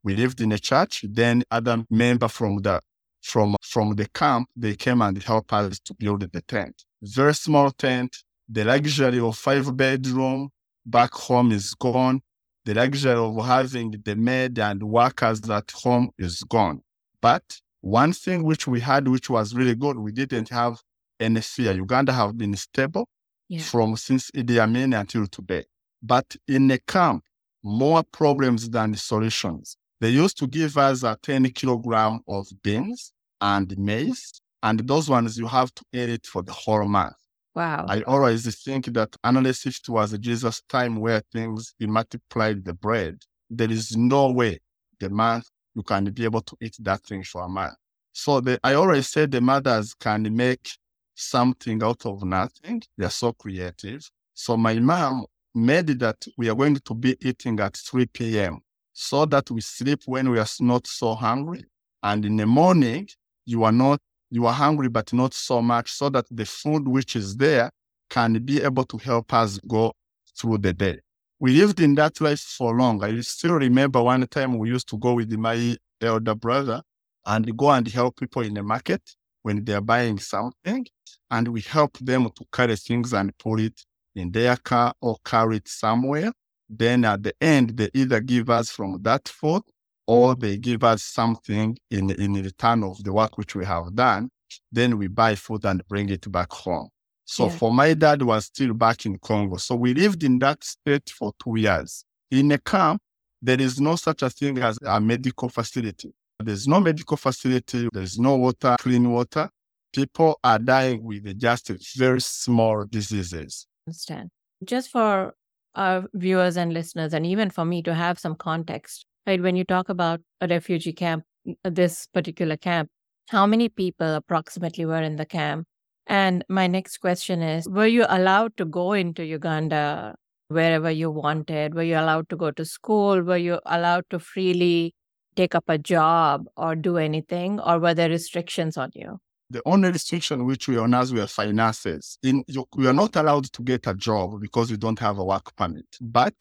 We 0.04 0.16
lived 0.16 0.42
in 0.42 0.50
the 0.50 0.60
church. 0.60 1.06
Then 1.08 1.44
other 1.50 1.86
member 1.90 2.28
from 2.28 2.58
the 2.58 2.82
from 3.22 3.56
from 3.62 3.96
the 3.96 4.08
camp, 4.10 4.50
they 4.56 4.76
came 4.76 5.02
and 5.02 5.22
helped 5.24 5.54
us 5.54 5.80
to 5.80 5.94
build 5.94 6.30
the 6.30 6.42
tent. 6.42 6.84
Very 7.02 7.34
small 7.34 7.72
tent. 7.72 8.18
The 8.50 8.66
luxury 8.66 9.20
of 9.20 9.38
five 9.38 9.76
bedroom 9.78 10.50
back 10.86 11.14
home 11.14 11.54
is 11.54 11.74
gone. 11.74 12.22
The 12.66 12.74
luxury 12.74 13.14
of 13.14 13.46
having 13.46 13.96
the 14.04 14.16
maid 14.18 14.60
and 14.60 14.84
workers 14.84 15.50
at 15.50 15.72
home 15.72 16.10
is 16.18 16.44
gone. 16.44 16.82
But 17.22 17.62
one 17.84 18.14
thing 18.14 18.44
which 18.44 18.66
we 18.66 18.80
had, 18.80 19.10
which 19.10 19.30
was 19.30 19.54
really 19.54 19.76
good, 19.76 19.98
we 19.98 20.14
didn't 20.14 20.48
have 20.48 20.82
any 21.20 21.42
fear. 21.42 21.74
Uganda 21.74 22.14
have 22.14 22.38
been 22.38 22.56
stable 22.56 23.10
yeah. 23.50 23.62
from 23.62 23.98
since 23.98 24.32
Idi 24.32 24.58
Amin 24.58 24.94
until 24.94 25.28
today. 25.28 25.66
But 26.02 26.34
in 26.48 26.72
a 26.72 26.78
camp, 26.78 27.26
more 27.62 28.04
problems 28.04 28.70
than 28.70 28.96
solutions. 28.96 29.76
They 30.00 30.12
used 30.12 30.38
to 30.38 30.48
give 30.48 30.78
us 30.78 31.04
a 31.04 31.18
10 31.22 31.50
kilogram 31.50 32.22
of 32.26 32.48
beans 32.64 33.12
and 33.42 33.78
maize, 33.78 34.40
and 34.62 34.80
those 34.88 35.10
ones 35.10 35.38
you 35.38 35.48
have 35.48 35.76
to 35.76 35.84
eat 35.92 36.10
it 36.10 36.26
for 36.26 36.42
the 36.42 36.54
whole 36.54 36.86
month. 36.86 37.16
Wow. 37.54 37.86
I 37.90 38.02
always 38.04 38.64
think 38.64 38.86
that 38.94 39.14
unless 39.26 39.66
it 39.66 39.78
was 39.90 40.18
Jesus' 40.20 40.62
time 40.70 41.02
where 41.02 41.22
things 41.34 41.76
he 41.78 41.88
multiplied 41.88 42.64
the 42.64 42.74
bread, 42.74 43.24
there 43.50 43.70
is 43.70 43.98
no 43.98 44.32
way 44.32 44.62
the 45.02 45.10
month 45.10 45.50
you 45.76 45.84
can 45.84 46.06
be 46.06 46.24
able 46.24 46.42
to 46.42 46.58
eat 46.62 46.76
that 46.80 47.04
thing 47.04 47.24
for 47.24 47.44
a 47.44 47.50
month. 47.50 47.74
So 48.12 48.42
the, 48.42 48.60
I 48.64 48.76
always 48.76 49.08
say 49.10 49.26
the 49.26 49.42
mothers 49.42 49.94
can 49.94 50.36
make 50.36 50.70
something 51.16 51.82
out 51.84 52.06
of 52.06 52.24
nothing. 52.24 52.84
They're 52.98 53.10
so 53.10 53.34
creative. 53.34 54.10
So 54.34 54.58
my 54.58 54.76
mom 54.80 55.26
made 55.56 56.00
that 56.00 56.26
we 56.38 56.50
are 56.50 56.56
going 56.56 56.76
to 56.76 56.94
be 56.94 57.18
eating 57.22 57.60
at 57.60 57.76
3 57.78 58.06
p.m. 58.08 58.60
so 58.94 59.26
that 59.26 59.50
we 59.52 59.62
sleep 59.62 60.04
when 60.06 60.30
we 60.30 60.40
are 60.40 60.48
not 60.60 60.88
so 60.88 61.14
hungry. 61.14 61.66
And 62.02 62.26
in 62.26 62.38
the 62.38 62.46
morning, 62.46 63.08
you 63.46 63.64
are 63.64 63.72
not, 63.72 64.00
you 64.30 64.46
are 64.46 64.54
hungry, 64.54 64.90
but 64.90 65.14
not 65.14 65.34
so 65.34 65.62
much 65.62 65.92
so 65.92 66.10
that 66.10 66.26
the 66.30 66.46
food 66.46 66.88
which 66.88 67.16
is 67.16 67.36
there 67.38 67.70
can 68.10 68.34
be 68.34 68.62
able 68.62 68.84
to 68.86 68.98
help 68.98 69.34
us 69.34 69.60
go 69.68 69.94
through 70.38 70.60
the 70.60 70.74
day. 70.74 71.00
We 71.44 71.60
lived 71.60 71.82
in 71.82 71.96
that 71.96 72.22
life 72.22 72.40
for 72.40 72.74
long. 72.74 73.04
I 73.04 73.20
still 73.20 73.56
remember 73.56 74.02
one 74.02 74.26
time 74.28 74.58
we 74.58 74.70
used 74.70 74.88
to 74.88 74.98
go 74.98 75.16
with 75.16 75.30
my 75.34 75.76
elder 76.02 76.36
brother 76.36 76.82
and 77.26 77.58
go 77.58 77.70
and 77.72 77.86
help 77.86 78.16
people 78.16 78.44
in 78.44 78.54
the 78.54 78.64
market 78.64 79.02
when 79.42 79.66
they're 79.66 79.82
buying 79.82 80.20
something 80.20 80.88
and 81.30 81.48
we 81.50 81.60
help 81.60 81.98
them 81.98 82.30
to 82.30 82.46
carry 82.50 82.78
things 82.78 83.12
and 83.12 83.38
put 83.38 83.60
it 83.60 83.84
in 84.16 84.32
their 84.32 84.56
car 84.56 84.94
or 85.02 85.18
carry 85.26 85.58
it 85.58 85.68
somewhere. 85.68 86.32
Then 86.70 87.04
at 87.04 87.24
the 87.24 87.34
end, 87.42 87.72
they 87.72 87.90
either 87.94 88.22
give 88.22 88.50
us 88.50 88.70
from 88.70 89.02
that 89.02 89.28
food 89.28 89.64
or 90.08 90.36
they 90.36 90.56
give 90.56 90.86
us 90.86 91.04
something 91.04 91.78
in, 91.92 92.10
in 92.12 92.36
return 92.36 92.86
of 92.86 93.04
the 93.04 93.12
work 93.12 93.38
which 93.38 93.54
we 93.54 93.66
have 93.66 93.94
done. 93.94 94.30
Then 94.72 94.98
we 94.98 95.08
buy 95.08 95.36
food 95.36 95.66
and 95.66 95.86
bring 95.90 96.08
it 96.08 96.32
back 96.32 96.54
home. 96.54 96.88
So 97.26 97.46
yeah. 97.46 97.52
for 97.52 97.74
my 97.74 97.94
dad 97.94 98.22
was 98.22 98.46
still 98.46 98.74
back 98.74 99.06
in 99.06 99.18
Congo. 99.20 99.58
So 99.58 99.76
we 99.76 99.94
lived 99.94 100.24
in 100.24 100.40
that 100.40 100.64
state 100.64 101.10
for 101.10 101.34
two 101.42 101.58
years. 101.58 102.06
In 102.32 102.52
a 102.52 102.58
camp, 102.58 103.02
there 103.42 103.60
is 103.60 103.80
no 103.80 103.96
such 103.96 104.22
a 104.22 104.30
thing 104.30 104.58
as 104.60 104.78
a 104.86 105.00
medical 105.00 105.50
facility. 105.50 106.14
There's 106.40 106.68
no 106.68 106.80
medical 106.80 107.18
facility, 107.18 107.90
there's 107.94 108.20
no 108.20 108.36
water, 108.36 108.76
clean 108.80 109.12
water. 109.12 109.50
People 109.94 110.40
are 110.44 110.60
dying 110.60 111.04
with 111.04 111.40
just 111.40 111.70
very 111.96 112.20
small 112.22 112.86
diseases. 112.86 113.68
Understand. 113.88 114.30
Just 114.64 114.90
for 114.90 115.36
our 115.76 116.06
viewers 116.14 116.58
and 116.58 116.74
listeners, 116.74 117.14
and 117.14 117.26
even 117.26 117.50
for 117.50 117.66
me 117.66 117.82
to 117.84 117.94
have 117.94 118.20
some 118.20 118.36
context, 118.36 119.06
right? 119.28 119.42
When 119.42 119.56
you 119.56 119.64
talk 119.64 119.90
about 119.90 120.22
a 120.42 120.48
refugee 120.48 120.94
camp, 120.94 121.24
this 121.64 122.08
particular 122.08 122.58
camp, 122.58 122.90
how 123.28 123.46
many 123.46 123.70
people 123.70 124.16
approximately 124.16 124.86
were 124.86 125.02
in 125.02 125.16
the 125.16 125.26
camp? 125.26 125.68
And 126.08 126.44
my 126.50 126.68
next 126.68 126.98
question 126.98 127.42
is 127.42 127.68
Were 127.68 127.88
you 127.88 128.06
allowed 128.10 128.58
to 128.58 128.66
go 128.66 128.94
into 128.94 129.26
Uganda 129.26 130.16
wherever 130.48 130.92
you 130.92 131.10
wanted? 131.10 131.76
Were 131.76 131.84
you 131.84 131.98
allowed 131.98 132.30
to 132.30 132.36
go 132.36 132.52
to 132.52 132.66
school? 132.66 133.22
Were 133.22 133.38
you 133.38 133.60
allowed 133.66 134.06
to 134.10 134.20
freely 134.20 134.94
take 135.36 135.56
up 135.56 135.66
a 135.68 135.78
job 135.78 136.46
or 136.56 136.76
do 136.76 136.98
anything, 136.98 137.60
or 137.60 137.80
were 137.80 137.94
there 137.94 138.10
restrictions 138.10 138.78
on 138.78 138.92
you? 138.94 139.20
The 139.50 139.62
only 139.66 139.92
restriction 139.92 140.46
which 140.46 140.68
we 140.68 140.78
on 140.78 140.94
us 140.94 141.12
were 141.12 141.28
finances. 141.28 142.18
In 142.24 142.44
you, 142.48 142.66
we 142.76 142.88
are 142.88 142.94
not 142.94 143.16
allowed 143.16 143.46
to 143.54 143.62
get 143.62 143.88
a 143.88 143.94
job 143.94 144.42
because 144.42 144.72
we 144.72 144.78
don't 144.78 145.00
have 145.00 145.18
a 145.18 145.24
work 145.24 145.56
permit, 145.56 145.86
but 146.02 146.34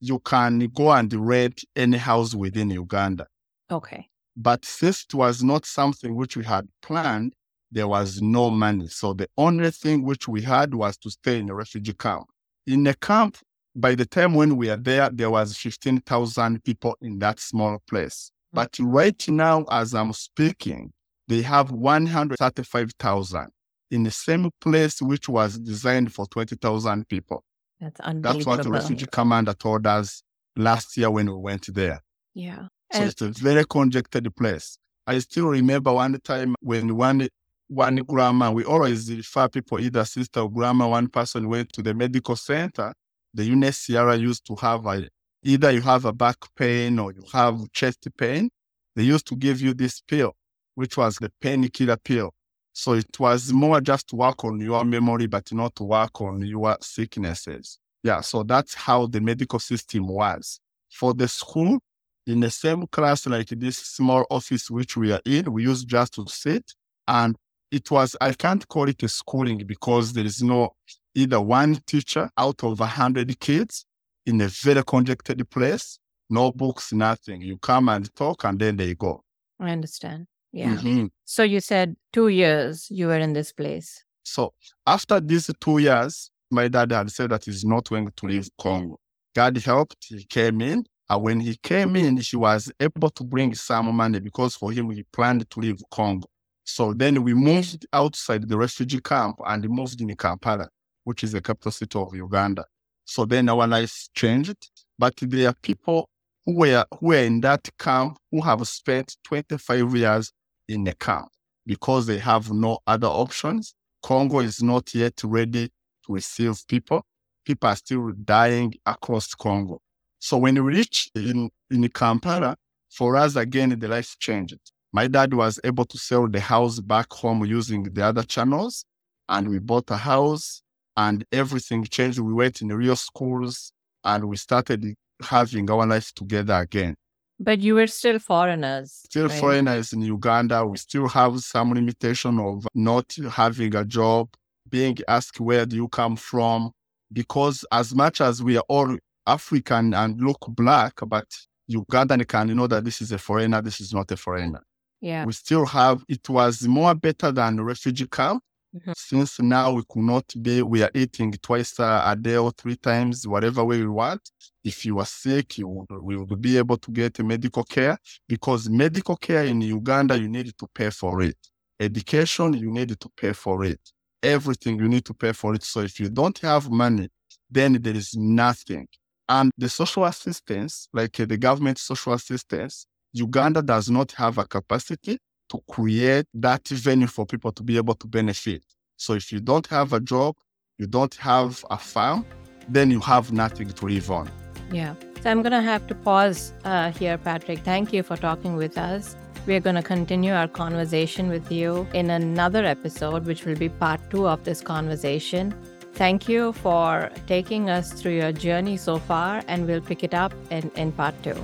you 0.00 0.18
can 0.20 0.58
go 0.74 0.92
and 0.92 1.12
rent 1.12 1.64
any 1.76 1.98
house 1.98 2.34
within 2.34 2.70
Uganda. 2.70 3.26
Okay. 3.70 4.08
But 4.36 4.64
since 4.64 5.04
it 5.04 5.14
was 5.14 5.42
not 5.42 5.64
something 5.64 6.14
which 6.14 6.36
we 6.36 6.44
had 6.44 6.68
planned, 6.82 7.34
there 7.74 7.88
was 7.88 8.22
no 8.22 8.50
money. 8.50 8.86
So 8.86 9.12
the 9.12 9.28
only 9.36 9.70
thing 9.72 10.04
which 10.04 10.28
we 10.28 10.42
had 10.42 10.74
was 10.74 10.96
to 10.98 11.10
stay 11.10 11.40
in 11.40 11.50
a 11.50 11.54
refugee 11.54 11.92
camp. 11.92 12.26
In 12.66 12.84
the 12.84 12.94
camp, 12.94 13.36
by 13.74 13.96
the 13.96 14.06
time 14.06 14.34
when 14.34 14.56
we 14.56 14.70
are 14.70 14.76
there, 14.76 15.10
there 15.10 15.30
was 15.30 15.56
15,000 15.56 16.62
people 16.62 16.96
in 17.02 17.18
that 17.18 17.40
small 17.40 17.82
place. 17.88 18.30
Mm. 18.54 18.56
But 18.56 18.76
right 18.80 19.28
now, 19.28 19.64
as 19.70 19.92
I'm 19.92 20.12
speaking, 20.12 20.92
they 21.26 21.42
have 21.42 21.72
135,000 21.72 23.48
in 23.90 24.04
the 24.04 24.10
same 24.10 24.50
place 24.60 25.02
which 25.02 25.28
was 25.28 25.58
designed 25.58 26.14
for 26.14 26.26
20,000 26.26 27.08
people. 27.08 27.42
That's 27.80 27.98
unbelievable. 28.00 28.38
That's 28.38 28.46
what 28.46 28.62
the 28.62 28.70
refugee 28.70 29.06
commander 29.10 29.52
told 29.52 29.86
us 29.86 30.22
last 30.56 30.96
year 30.96 31.10
when 31.10 31.26
we 31.26 31.36
went 31.36 31.66
there. 31.74 32.00
Yeah. 32.34 32.68
So 32.92 33.00
and- 33.00 33.10
it's 33.10 33.20
a 33.20 33.30
very 33.30 33.64
congested 33.68 34.34
place. 34.36 34.78
I 35.06 35.18
still 35.18 35.48
remember 35.48 35.92
one 35.92 36.18
time 36.20 36.54
when 36.60 36.96
one 36.96 37.28
one 37.68 37.96
grandma, 37.96 38.50
we 38.50 38.64
always 38.64 39.10
refer 39.10 39.48
people 39.48 39.80
either 39.80 40.04
sister 40.04 40.40
or 40.40 40.50
grandma, 40.50 40.88
one 40.88 41.08
person 41.08 41.48
went 41.48 41.72
to 41.72 41.82
the 41.82 41.94
medical 41.94 42.36
center. 42.36 42.92
The 43.32 43.50
UNHCR 43.50 44.20
used 44.20 44.46
to 44.46 44.56
have 44.56 44.86
a, 44.86 45.08
either 45.42 45.70
you 45.70 45.80
have 45.80 46.04
a 46.04 46.12
back 46.12 46.36
pain 46.56 46.98
or 46.98 47.12
you 47.12 47.22
have 47.32 47.60
chest 47.72 48.06
pain. 48.18 48.50
They 48.94 49.02
used 49.02 49.26
to 49.28 49.36
give 49.36 49.60
you 49.60 49.74
this 49.74 50.00
pill, 50.00 50.34
which 50.74 50.96
was 50.96 51.16
the 51.16 51.32
painkiller 51.40 51.96
pill. 51.96 52.32
So 52.72 52.94
it 52.94 53.18
was 53.18 53.52
more 53.52 53.80
just 53.80 54.08
to 54.08 54.16
work 54.16 54.44
on 54.44 54.60
your 54.60 54.84
memory, 54.84 55.26
but 55.26 55.52
not 55.52 55.74
to 55.76 55.84
work 55.84 56.20
on 56.20 56.42
your 56.42 56.76
sicknesses. 56.80 57.78
Yeah, 58.02 58.20
so 58.20 58.42
that's 58.42 58.74
how 58.74 59.06
the 59.06 59.20
medical 59.20 59.58
system 59.58 60.08
was. 60.08 60.60
For 60.90 61.14
the 61.14 61.26
school, 61.26 61.78
in 62.26 62.40
the 62.40 62.50
same 62.50 62.86
class 62.88 63.26
like 63.26 63.48
this 63.48 63.78
small 63.78 64.26
office 64.30 64.70
which 64.70 64.96
we 64.96 65.12
are 65.12 65.20
in, 65.24 65.52
we 65.52 65.62
used 65.64 65.88
just 65.88 66.14
to 66.14 66.26
sit. 66.28 66.72
And 67.06 67.36
it 67.74 67.90
was, 67.90 68.16
I 68.20 68.32
can't 68.32 68.66
call 68.68 68.88
it 68.88 69.02
a 69.02 69.08
schooling 69.08 69.64
because 69.66 70.12
there 70.12 70.24
is 70.24 70.42
no 70.42 70.74
either 71.14 71.40
one 71.40 71.76
teacher 71.86 72.30
out 72.38 72.62
of 72.62 72.80
a 72.80 72.86
hundred 72.86 73.38
kids 73.40 73.84
in 74.26 74.40
a 74.40 74.46
very 74.46 74.82
congested 74.84 75.50
place, 75.50 75.98
no 76.30 76.52
books, 76.52 76.92
nothing. 76.92 77.42
You 77.42 77.58
come 77.58 77.88
and 77.88 78.14
talk 78.14 78.44
and 78.44 78.58
then 78.58 78.76
they 78.76 78.94
go. 78.94 79.22
I 79.58 79.70
understand. 79.70 80.26
Yeah. 80.52 80.76
Mm-hmm. 80.76 81.06
So 81.24 81.42
you 81.42 81.60
said 81.60 81.96
two 82.12 82.28
years 82.28 82.86
you 82.90 83.08
were 83.08 83.18
in 83.18 83.32
this 83.32 83.52
place. 83.52 84.04
So 84.22 84.54
after 84.86 85.18
these 85.18 85.50
two 85.60 85.78
years, 85.78 86.30
my 86.50 86.68
dad 86.68 86.92
had 86.92 87.10
said 87.10 87.30
that 87.30 87.44
he's 87.44 87.64
not 87.64 87.88
going 87.88 88.08
to 88.14 88.26
leave 88.26 88.48
Congo. 88.60 88.98
God 89.34 89.56
helped, 89.58 90.06
he 90.08 90.24
came 90.24 90.60
in. 90.60 90.84
And 91.10 91.22
when 91.22 91.40
he 91.40 91.56
came 91.56 91.96
in, 91.96 92.16
he 92.16 92.36
was 92.36 92.72
able 92.80 93.10
to 93.10 93.24
bring 93.24 93.54
some 93.54 93.94
money 93.94 94.20
because 94.20 94.54
for 94.54 94.72
him, 94.72 94.90
he 94.90 95.02
planned 95.12 95.48
to 95.50 95.60
leave 95.60 95.82
Congo. 95.90 96.28
So 96.64 96.94
then 96.94 97.22
we 97.22 97.34
moved 97.34 97.86
outside 97.92 98.48
the 98.48 98.56
refugee 98.56 99.00
camp 99.00 99.36
and 99.46 99.68
moved 99.68 100.00
in 100.00 100.14
Kampala, 100.16 100.68
which 101.04 101.22
is 101.22 101.32
the 101.32 101.40
capital 101.40 101.70
city 101.70 101.98
of 101.98 102.14
Uganda. 102.14 102.64
So 103.04 103.24
then 103.24 103.48
our 103.48 103.66
lives 103.66 104.10
changed. 104.14 104.70
But 104.98 105.14
there 105.20 105.48
are 105.48 105.54
people 105.62 106.08
who 106.44 106.56
were, 106.56 106.84
who 106.98 107.08
were 107.08 107.24
in 107.24 107.40
that 107.42 107.68
camp 107.78 108.16
who 108.30 108.40
have 108.40 108.66
spent 108.66 109.16
25 109.24 109.94
years 109.94 110.32
in 110.68 110.84
the 110.84 110.94
camp 110.94 111.28
because 111.66 112.06
they 112.06 112.18
have 112.18 112.50
no 112.50 112.78
other 112.86 113.08
options. 113.08 113.74
Congo 114.02 114.40
is 114.40 114.62
not 114.62 114.94
yet 114.94 115.20
ready 115.24 115.68
to 116.06 116.12
receive 116.12 116.66
people. 116.66 117.04
People 117.44 117.68
are 117.68 117.76
still 117.76 118.12
dying 118.24 118.74
across 118.86 119.34
Congo. 119.34 119.80
So 120.18 120.38
when 120.38 120.54
we 120.54 120.76
reached 120.76 121.10
in, 121.14 121.50
in 121.70 121.88
Kampala, 121.88 122.56
for 122.90 123.16
us 123.16 123.36
again, 123.36 123.78
the 123.78 123.88
life 123.88 124.16
changed. 124.18 124.58
My 124.94 125.08
dad 125.08 125.34
was 125.34 125.58
able 125.64 125.86
to 125.86 125.98
sell 125.98 126.28
the 126.28 126.38
house 126.38 126.78
back 126.78 127.12
home 127.12 127.44
using 127.44 127.82
the 127.82 128.04
other 128.04 128.22
channels, 128.22 128.84
and 129.28 129.48
we 129.48 129.58
bought 129.58 129.90
a 129.90 129.96
house, 129.96 130.62
and 130.96 131.24
everything 131.32 131.82
changed. 131.82 132.20
We 132.20 132.32
went 132.32 132.62
in 132.62 132.68
real 132.68 132.94
schools, 132.94 133.72
and 134.04 134.26
we 134.26 134.36
started 134.36 134.94
having 135.20 135.68
our 135.68 135.84
life 135.84 136.14
together 136.14 136.54
again. 136.54 136.94
But 137.40 137.58
you 137.58 137.74
were 137.74 137.88
still 137.88 138.20
foreigners. 138.20 139.00
Still 139.06 139.26
right? 139.26 139.40
foreigners 139.40 139.92
in 139.92 140.02
Uganda. 140.02 140.64
We 140.64 140.76
still 140.76 141.08
have 141.08 141.40
some 141.40 141.74
limitation 141.74 142.38
of 142.38 142.64
not 142.72 143.16
having 143.32 143.74
a 143.74 143.84
job, 143.84 144.28
being 144.68 144.96
asked 145.08 145.40
where 145.40 145.66
do 145.66 145.74
you 145.74 145.88
come 145.88 146.14
from, 146.14 146.70
because 147.12 147.64
as 147.72 147.92
much 147.96 148.20
as 148.20 148.44
we 148.44 148.58
are 148.58 148.64
all 148.68 148.96
African 149.26 149.92
and 149.92 150.20
look 150.20 150.38
black, 150.50 151.00
but 151.04 151.26
Ugandan 151.68 152.28
can 152.28 152.54
know 152.54 152.68
that 152.68 152.84
this 152.84 153.02
is 153.02 153.10
a 153.10 153.18
foreigner, 153.18 153.60
this 153.60 153.80
is 153.80 153.92
not 153.92 154.08
a 154.12 154.16
foreigner. 154.16 154.62
Yeah. 155.04 155.26
We 155.26 155.34
still 155.34 155.66
have, 155.66 156.02
it 156.08 156.26
was 156.30 156.66
more 156.66 156.94
better 156.94 157.30
than 157.30 157.60
refugee 157.60 158.06
camp. 158.06 158.42
Mm-hmm. 158.74 158.92
Since 158.96 159.38
now 159.40 159.72
we 159.72 159.82
could 159.86 160.02
not 160.02 160.32
be, 160.40 160.62
we 160.62 160.82
are 160.82 160.90
eating 160.94 161.30
twice 161.32 161.78
a 161.78 162.16
day 162.18 162.36
or 162.36 162.52
three 162.52 162.76
times, 162.76 163.28
whatever 163.28 163.62
way 163.66 163.80
we 163.80 163.88
want. 163.88 164.22
If 164.64 164.86
you 164.86 164.98
are 165.00 165.04
sick, 165.04 165.58
you 165.58 165.68
would, 165.68 166.02
we 166.02 166.16
would 166.16 166.40
be 166.40 166.56
able 166.56 166.78
to 166.78 166.90
get 166.90 167.22
medical 167.22 167.64
care 167.64 167.98
because 168.26 168.70
medical 168.70 169.16
care 169.16 169.44
in 169.44 169.60
Uganda, 169.60 170.18
you 170.18 170.26
need 170.26 170.56
to 170.58 170.66
pay 170.74 170.88
for 170.88 171.20
it. 171.20 171.36
Education, 171.78 172.54
you 172.54 172.72
need 172.72 172.98
to 172.98 173.08
pay 173.14 173.34
for 173.34 173.62
it. 173.62 173.80
Everything 174.22 174.78
you 174.78 174.88
need 174.88 175.04
to 175.04 175.12
pay 175.12 175.32
for 175.32 175.54
it. 175.54 175.64
So 175.64 175.80
if 175.80 176.00
you 176.00 176.08
don't 176.08 176.38
have 176.38 176.70
money, 176.70 177.10
then 177.50 177.74
there 177.74 177.94
is 177.94 178.14
nothing. 178.16 178.88
And 179.28 179.50
the 179.58 179.68
social 179.68 180.06
assistance, 180.06 180.88
like 180.94 181.12
the 181.12 181.36
government 181.36 181.76
social 181.76 182.14
assistance, 182.14 182.86
Uganda 183.14 183.62
does 183.62 183.88
not 183.88 184.10
have 184.12 184.38
a 184.38 184.44
capacity 184.44 185.18
to 185.48 185.60
create 185.70 186.26
that 186.34 186.66
venue 186.66 187.06
for 187.06 187.24
people 187.24 187.52
to 187.52 187.62
be 187.62 187.76
able 187.76 187.94
to 187.94 188.08
benefit. 188.08 188.64
So 188.96 189.14
if 189.14 189.30
you 189.30 189.38
don't 189.38 189.66
have 189.68 189.92
a 189.92 190.00
job, 190.00 190.34
you 190.78 190.88
don't 190.88 191.14
have 191.14 191.64
a 191.70 191.78
farm, 191.78 192.26
then 192.68 192.90
you 192.90 192.98
have 192.98 193.30
nothing 193.30 193.68
to 193.68 193.86
live 193.86 194.10
on. 194.10 194.28
Yeah. 194.72 194.94
So 195.22 195.30
I'm 195.30 195.42
going 195.42 195.52
to 195.52 195.62
have 195.62 195.86
to 195.86 195.94
pause 195.94 196.52
uh, 196.64 196.90
here, 196.90 197.16
Patrick. 197.16 197.60
Thank 197.60 197.92
you 197.92 198.02
for 198.02 198.16
talking 198.16 198.56
with 198.56 198.76
us. 198.76 199.14
We 199.46 199.54
are 199.54 199.60
going 199.60 199.76
to 199.76 199.82
continue 199.82 200.32
our 200.32 200.48
conversation 200.48 201.28
with 201.28 201.52
you 201.52 201.86
in 201.94 202.10
another 202.10 202.64
episode, 202.64 203.26
which 203.26 203.44
will 203.44 203.56
be 203.56 203.68
part 203.68 204.00
two 204.10 204.26
of 204.26 204.42
this 204.42 204.60
conversation. 204.60 205.54
Thank 205.92 206.28
you 206.28 206.52
for 206.54 207.10
taking 207.28 207.70
us 207.70 207.92
through 207.92 208.16
your 208.16 208.32
journey 208.32 208.76
so 208.76 208.98
far, 208.98 209.44
and 209.46 209.68
we'll 209.68 209.80
pick 209.80 210.02
it 210.02 210.14
up 210.14 210.34
in, 210.50 210.72
in 210.74 210.90
part 210.90 211.14
two. 211.22 211.36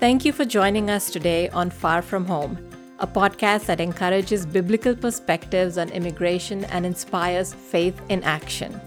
Thank 0.00 0.24
you 0.24 0.32
for 0.32 0.46
joining 0.46 0.88
us 0.88 1.10
today 1.10 1.50
on 1.50 1.68
Far 1.68 2.00
From 2.00 2.24
Home, 2.24 2.56
a 3.00 3.06
podcast 3.06 3.66
that 3.66 3.82
encourages 3.82 4.46
biblical 4.46 4.96
perspectives 4.96 5.76
on 5.76 5.90
immigration 5.90 6.64
and 6.64 6.86
inspires 6.86 7.52
faith 7.52 8.00
in 8.08 8.22
action. 8.22 8.80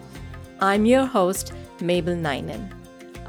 I'm 0.59 0.87
your 0.87 1.05
host, 1.05 1.53
Mabel 1.81 2.15
Ninan. 2.15 2.67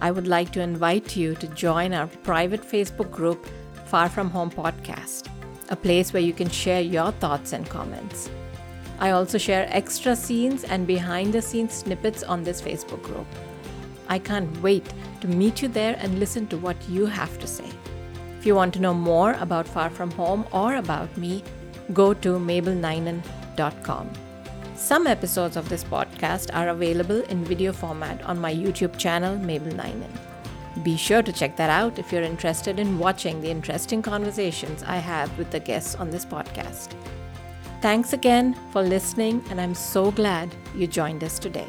I 0.00 0.12
would 0.12 0.26
like 0.26 0.50
to 0.52 0.62
invite 0.62 1.14
you 1.14 1.34
to 1.34 1.46
join 1.48 1.92
our 1.92 2.06
private 2.22 2.62
Facebook 2.62 3.10
group, 3.10 3.46
Far 3.84 4.08
From 4.08 4.30
Home 4.30 4.50
Podcast, 4.50 5.28
a 5.68 5.76
place 5.76 6.14
where 6.14 6.22
you 6.22 6.32
can 6.32 6.48
share 6.48 6.80
your 6.80 7.12
thoughts 7.12 7.52
and 7.52 7.68
comments. 7.68 8.30
I 8.98 9.10
also 9.10 9.36
share 9.36 9.68
extra 9.68 10.16
scenes 10.16 10.64
and 10.64 10.86
behind 10.86 11.34
the 11.34 11.42
scenes 11.42 11.74
snippets 11.74 12.22
on 12.22 12.44
this 12.44 12.62
Facebook 12.62 13.02
group. 13.02 13.26
I 14.08 14.18
can't 14.18 14.62
wait 14.62 14.92
to 15.20 15.28
meet 15.28 15.62
you 15.62 15.68
there 15.68 15.96
and 15.98 16.18
listen 16.18 16.46
to 16.48 16.58
what 16.58 16.76
you 16.88 17.06
have 17.06 17.38
to 17.38 17.46
say. 17.46 17.70
If 18.38 18.46
you 18.46 18.54
want 18.54 18.74
to 18.74 18.80
know 18.80 18.94
more 18.94 19.32
about 19.40 19.66
Far 19.66 19.90
From 19.90 20.10
Home 20.12 20.46
or 20.52 20.76
about 20.76 21.16
me, 21.16 21.42
go 21.92 22.12
to 22.14 22.38
mabelninan.com. 22.38 24.10
Some 24.74 25.06
episodes 25.06 25.56
of 25.56 25.68
this 25.68 25.84
podcast 25.84 26.54
are 26.54 26.68
available 26.68 27.22
in 27.22 27.44
video 27.44 27.72
format 27.72 28.22
on 28.24 28.38
my 28.38 28.52
YouTube 28.54 28.98
channel, 28.98 29.36
Mabel 29.38 29.72
Ninan. 29.72 30.10
Be 30.82 30.96
sure 30.96 31.22
to 31.22 31.32
check 31.32 31.56
that 31.56 31.70
out 31.70 31.98
if 31.98 32.12
you're 32.12 32.22
interested 32.22 32.78
in 32.80 32.98
watching 32.98 33.40
the 33.40 33.50
interesting 33.50 34.02
conversations 34.02 34.82
I 34.82 34.96
have 34.96 35.36
with 35.38 35.50
the 35.50 35.60
guests 35.60 35.94
on 35.94 36.10
this 36.10 36.26
podcast. 36.26 36.92
Thanks 37.80 38.12
again 38.12 38.56
for 38.72 38.82
listening, 38.82 39.44
and 39.50 39.60
I'm 39.60 39.74
so 39.74 40.10
glad 40.10 40.54
you 40.74 40.86
joined 40.86 41.22
us 41.22 41.38
today. 41.38 41.68